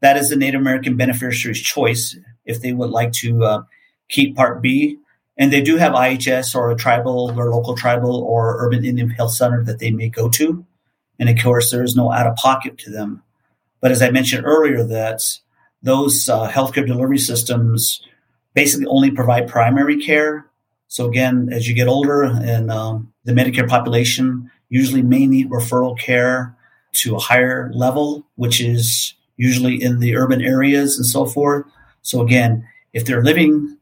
that 0.00 0.16
is 0.16 0.30
the 0.30 0.36
Native 0.36 0.60
American 0.60 0.96
beneficiary's 0.96 1.60
choice 1.60 2.16
if 2.44 2.60
they 2.60 2.72
would 2.72 2.90
like 2.90 3.12
to 3.12 3.44
uh, 3.44 3.62
keep 4.08 4.36
Part 4.36 4.62
B. 4.62 4.98
And 5.36 5.52
they 5.52 5.62
do 5.62 5.76
have 5.76 5.92
IHS 5.92 6.54
or 6.54 6.70
a 6.70 6.76
tribal 6.76 7.32
or 7.36 7.50
local 7.50 7.74
tribal 7.74 8.22
or 8.22 8.64
urban 8.64 8.84
Indian 8.84 9.10
health 9.10 9.32
center 9.32 9.64
that 9.64 9.78
they 9.78 9.90
may 9.90 10.08
go 10.08 10.28
to. 10.30 10.64
And 11.18 11.28
of 11.28 11.38
course, 11.42 11.70
there 11.70 11.82
is 11.82 11.96
no 11.96 12.12
out 12.12 12.26
of 12.26 12.36
pocket 12.36 12.78
to 12.78 12.90
them. 12.90 13.22
But 13.80 13.90
as 13.90 14.02
I 14.02 14.10
mentioned 14.10 14.44
earlier, 14.44 14.84
that 14.84 15.22
those 15.82 16.28
uh, 16.28 16.50
healthcare 16.50 16.86
delivery 16.86 17.18
systems 17.18 18.02
basically 18.54 18.86
only 18.86 19.10
provide 19.10 19.48
primary 19.48 20.00
care. 20.00 20.46
So 20.88 21.06
again, 21.06 21.48
as 21.52 21.68
you 21.68 21.74
get 21.74 21.88
older 21.88 22.22
and 22.24 22.70
um, 22.70 23.12
the 23.24 23.32
Medicare 23.32 23.68
population 23.68 24.50
usually 24.68 25.02
may 25.02 25.26
need 25.26 25.50
referral 25.50 25.98
care 25.98 26.56
to 26.92 27.14
a 27.14 27.20
higher 27.20 27.70
level, 27.72 28.26
which 28.36 28.60
is 28.60 29.14
usually 29.36 29.82
in 29.82 30.00
the 30.00 30.16
urban 30.16 30.42
areas 30.42 30.96
and 30.96 31.06
so 31.06 31.24
forth. 31.24 31.64
So 32.02 32.20
again, 32.20 32.66
if 32.92 33.04
they're 33.04 33.22
living 33.22 33.76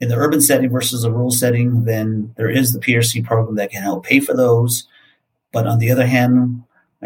in 0.00 0.08
the 0.08 0.16
urban 0.16 0.40
setting 0.40 0.70
versus 0.70 1.04
a 1.04 1.10
rural 1.10 1.30
setting, 1.30 1.84
then 1.84 2.32
there 2.36 2.48
is 2.48 2.72
the 2.72 2.78
PRC 2.78 3.24
program 3.24 3.56
that 3.56 3.70
can 3.70 3.82
help 3.82 4.04
pay 4.04 4.20
for 4.20 4.34
those. 4.34 4.86
But 5.52 5.66
on 5.66 5.78
the 5.78 5.90
other 5.90 6.06
hand, 6.06 6.62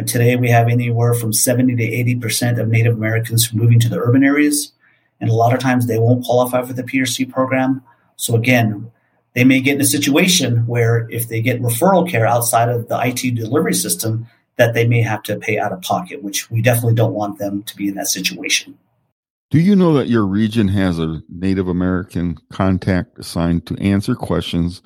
today 0.07 0.37
we 0.37 0.51
have 0.51 0.69
anywhere 0.69 1.15
from 1.15 1.33
70 1.33 1.77
to 1.77 2.19
80% 2.21 2.61
of 2.61 2.69
Native 2.69 2.95
Americans 2.95 3.53
moving 3.55 3.81
to 3.81 3.89
the 3.89 3.99
urban 3.99 4.23
areas. 4.23 4.73
And 5.21 5.31
a 5.31 5.35
lot 5.35 5.55
of 5.55 5.61
times 5.61 5.87
they 5.87 5.99
won't 5.99 6.25
qualify 6.25 6.63
for 6.63 6.73
the 6.73 6.83
PRC 6.83 7.31
program. 7.31 7.83
So 8.17 8.35
again, 8.35 8.91
they 9.35 9.45
may 9.45 9.61
get 9.61 9.77
in 9.77 9.81
a 9.81 9.87
situation 9.87 10.67
where 10.67 11.09
if 11.11 11.29
they 11.29 11.41
get 11.41 11.61
referral 11.61 12.09
care 12.09 12.27
outside 12.27 12.69
of 12.69 12.89
the 12.89 12.99
IT 13.01 13.35
delivery 13.35 13.75
system, 13.75 14.27
that 14.57 14.75
they 14.75 14.87
may 14.87 15.03
have 15.03 15.23
to 15.25 15.37
pay 15.37 15.59
out 15.59 15.73
of 15.73 15.83
pocket, 15.83 16.23
which 16.23 16.51
we 16.51 16.63
definitely 16.63 16.95
don't 16.95 17.15
want 17.15 17.39
them 17.39 17.63
to 17.65 17.77
be 17.77 17.89
in 17.89 17.95
that 17.95 18.07
situation. 18.07 18.79
Do 19.51 19.61
you 19.61 19.77
know 19.77 19.93
that 19.95 20.09
your 20.09 20.25
region 20.25 20.69
has 20.69 20.99
a 20.99 21.23
Native 21.29 21.69
American 21.69 22.39
contact 22.53 23.19
assigned 23.19 23.67
to 23.67 23.77
answer 23.79 24.15
questions 24.15 24.83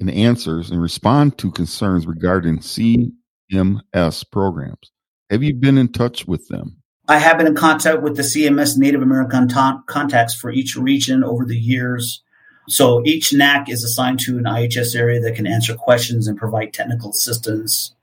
and 0.00 0.10
answers 0.10 0.70
and 0.70 0.82
respond 0.82 1.38
to 1.38 1.50
concerns 1.50 2.06
regarding 2.06 2.58
CMS 2.58 4.30
programs? 4.30 4.92
Have 5.30 5.42
you 5.42 5.54
been 5.54 5.78
in 5.78 5.88
touch 5.88 6.26
with 6.26 6.46
them? 6.48 6.81
I 7.12 7.18
have 7.18 7.36
been 7.36 7.46
in 7.46 7.54
contact 7.54 8.00
with 8.00 8.16
the 8.16 8.22
CMS 8.22 8.78
Native 8.78 9.02
American 9.02 9.46
ta- 9.46 9.82
contacts 9.84 10.34
for 10.34 10.50
each 10.50 10.76
region 10.76 11.22
over 11.22 11.44
the 11.44 11.58
years. 11.58 12.22
So 12.68 13.02
each 13.04 13.34
NAC 13.34 13.68
is 13.68 13.84
assigned 13.84 14.18
to 14.20 14.38
an 14.38 14.44
IHS 14.44 14.96
area 14.96 15.20
that 15.20 15.34
can 15.34 15.46
answer 15.46 15.74
questions 15.74 16.26
and 16.26 16.38
provide 16.38 16.72
technical 16.72 17.10
assistance. 17.10 17.94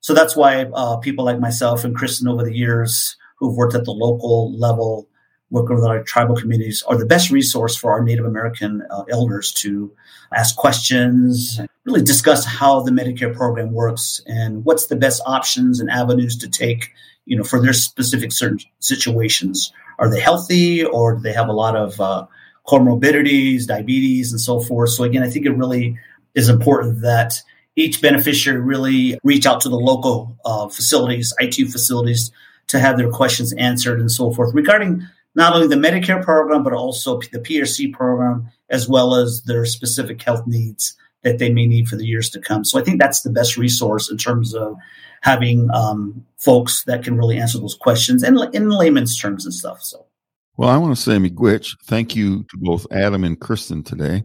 So 0.00 0.12
that's 0.12 0.36
why 0.36 0.64
uh, 0.64 0.98
people 0.98 1.24
like 1.24 1.40
myself 1.40 1.82
and 1.82 1.96
Kristen 1.96 2.28
over 2.28 2.44
the 2.44 2.54
years 2.54 3.16
who've 3.36 3.56
worked 3.56 3.74
at 3.74 3.86
the 3.86 3.92
local 3.92 4.54
level 4.58 5.08
working 5.48 5.76
with 5.76 5.84
our 5.84 6.02
tribal 6.02 6.36
communities 6.36 6.82
are 6.82 6.98
the 6.98 7.06
best 7.06 7.30
resource 7.30 7.74
for 7.74 7.92
our 7.92 8.02
Native 8.02 8.26
American 8.26 8.82
uh, 8.90 9.04
elders 9.10 9.52
to 9.52 9.90
ask 10.34 10.56
questions, 10.56 11.58
really 11.84 12.02
discuss 12.02 12.44
how 12.44 12.80
the 12.80 12.90
Medicare 12.90 13.34
program 13.34 13.72
works 13.72 14.20
and 14.26 14.64
what's 14.64 14.86
the 14.86 14.96
best 14.96 15.22
options 15.24 15.80
and 15.80 15.90
avenues 15.90 16.36
to 16.38 16.48
take, 16.48 16.90
you 17.24 17.36
know, 17.36 17.44
for 17.44 17.60
their 17.60 17.72
specific 17.72 18.32
certain 18.32 18.58
situations. 18.78 19.72
Are 19.98 20.10
they 20.10 20.20
healthy 20.20 20.84
or 20.84 21.16
do 21.16 21.20
they 21.20 21.32
have 21.32 21.48
a 21.48 21.52
lot 21.52 21.76
of 21.76 22.00
uh, 22.00 22.26
comorbidities, 22.66 23.66
diabetes, 23.66 24.32
and 24.32 24.40
so 24.40 24.60
forth? 24.60 24.90
So 24.90 25.04
again, 25.04 25.22
I 25.22 25.30
think 25.30 25.46
it 25.46 25.52
really 25.52 25.98
is 26.34 26.48
important 26.48 27.02
that 27.02 27.40
each 27.76 28.02
beneficiary 28.02 28.60
really 28.60 29.18
reach 29.22 29.46
out 29.46 29.60
to 29.62 29.68
the 29.68 29.76
local 29.76 30.36
uh, 30.44 30.68
facilities, 30.68 31.34
ITU 31.38 31.68
facilities, 31.68 32.30
to 32.68 32.78
have 32.78 32.96
their 32.96 33.10
questions 33.10 33.52
answered 33.54 34.00
and 34.00 34.10
so 34.10 34.32
forth 34.32 34.54
regarding 34.54 35.06
not 35.34 35.54
only 35.54 35.66
the 35.66 35.76
Medicare 35.76 36.22
program, 36.22 36.62
but 36.62 36.72
also 36.72 37.18
the 37.20 37.38
PRC 37.38 37.92
program, 37.92 38.48
as 38.68 38.88
well 38.88 39.14
as 39.14 39.42
their 39.42 39.64
specific 39.64 40.20
health 40.22 40.46
needs 40.46 40.96
that 41.22 41.38
they 41.38 41.52
may 41.52 41.66
need 41.66 41.88
for 41.88 41.96
the 41.96 42.06
years 42.06 42.30
to 42.30 42.40
come. 42.40 42.64
So 42.64 42.78
I 42.78 42.82
think 42.82 43.00
that's 43.00 43.22
the 43.22 43.30
best 43.30 43.56
resource 43.56 44.10
in 44.10 44.16
terms 44.16 44.54
of 44.54 44.76
having 45.22 45.68
um, 45.72 46.24
folks 46.36 46.84
that 46.84 47.04
can 47.04 47.16
really 47.16 47.38
answer 47.38 47.58
those 47.58 47.74
questions 47.74 48.22
and 48.22 48.38
in 48.54 48.70
layman's 48.70 49.18
terms 49.18 49.44
and 49.44 49.54
stuff. 49.54 49.82
So. 49.82 50.06
Well, 50.56 50.68
I 50.68 50.76
want 50.76 50.94
to 50.94 51.00
say, 51.00 51.12
Miigwech, 51.12 51.76
thank 51.84 52.14
you 52.14 52.44
to 52.44 52.56
both 52.58 52.86
Adam 52.90 53.24
and 53.24 53.40
Kristen 53.40 53.82
today. 53.82 54.24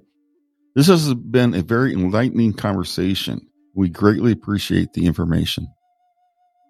This 0.75 0.87
has 0.87 1.13
been 1.13 1.53
a 1.53 1.61
very 1.61 1.93
enlightening 1.93 2.53
conversation. 2.53 3.41
We 3.75 3.89
greatly 3.89 4.31
appreciate 4.31 4.93
the 4.93 5.05
information. 5.05 5.67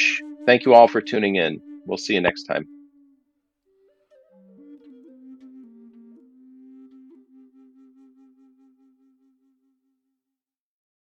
thank 0.48 0.66
you 0.66 0.74
all 0.74 0.88
for 0.88 1.02
tuning 1.02 1.36
in. 1.36 1.62
We'll 1.86 1.98
see 1.98 2.16
you 2.16 2.22
next 2.22 2.46
time. 2.46 2.68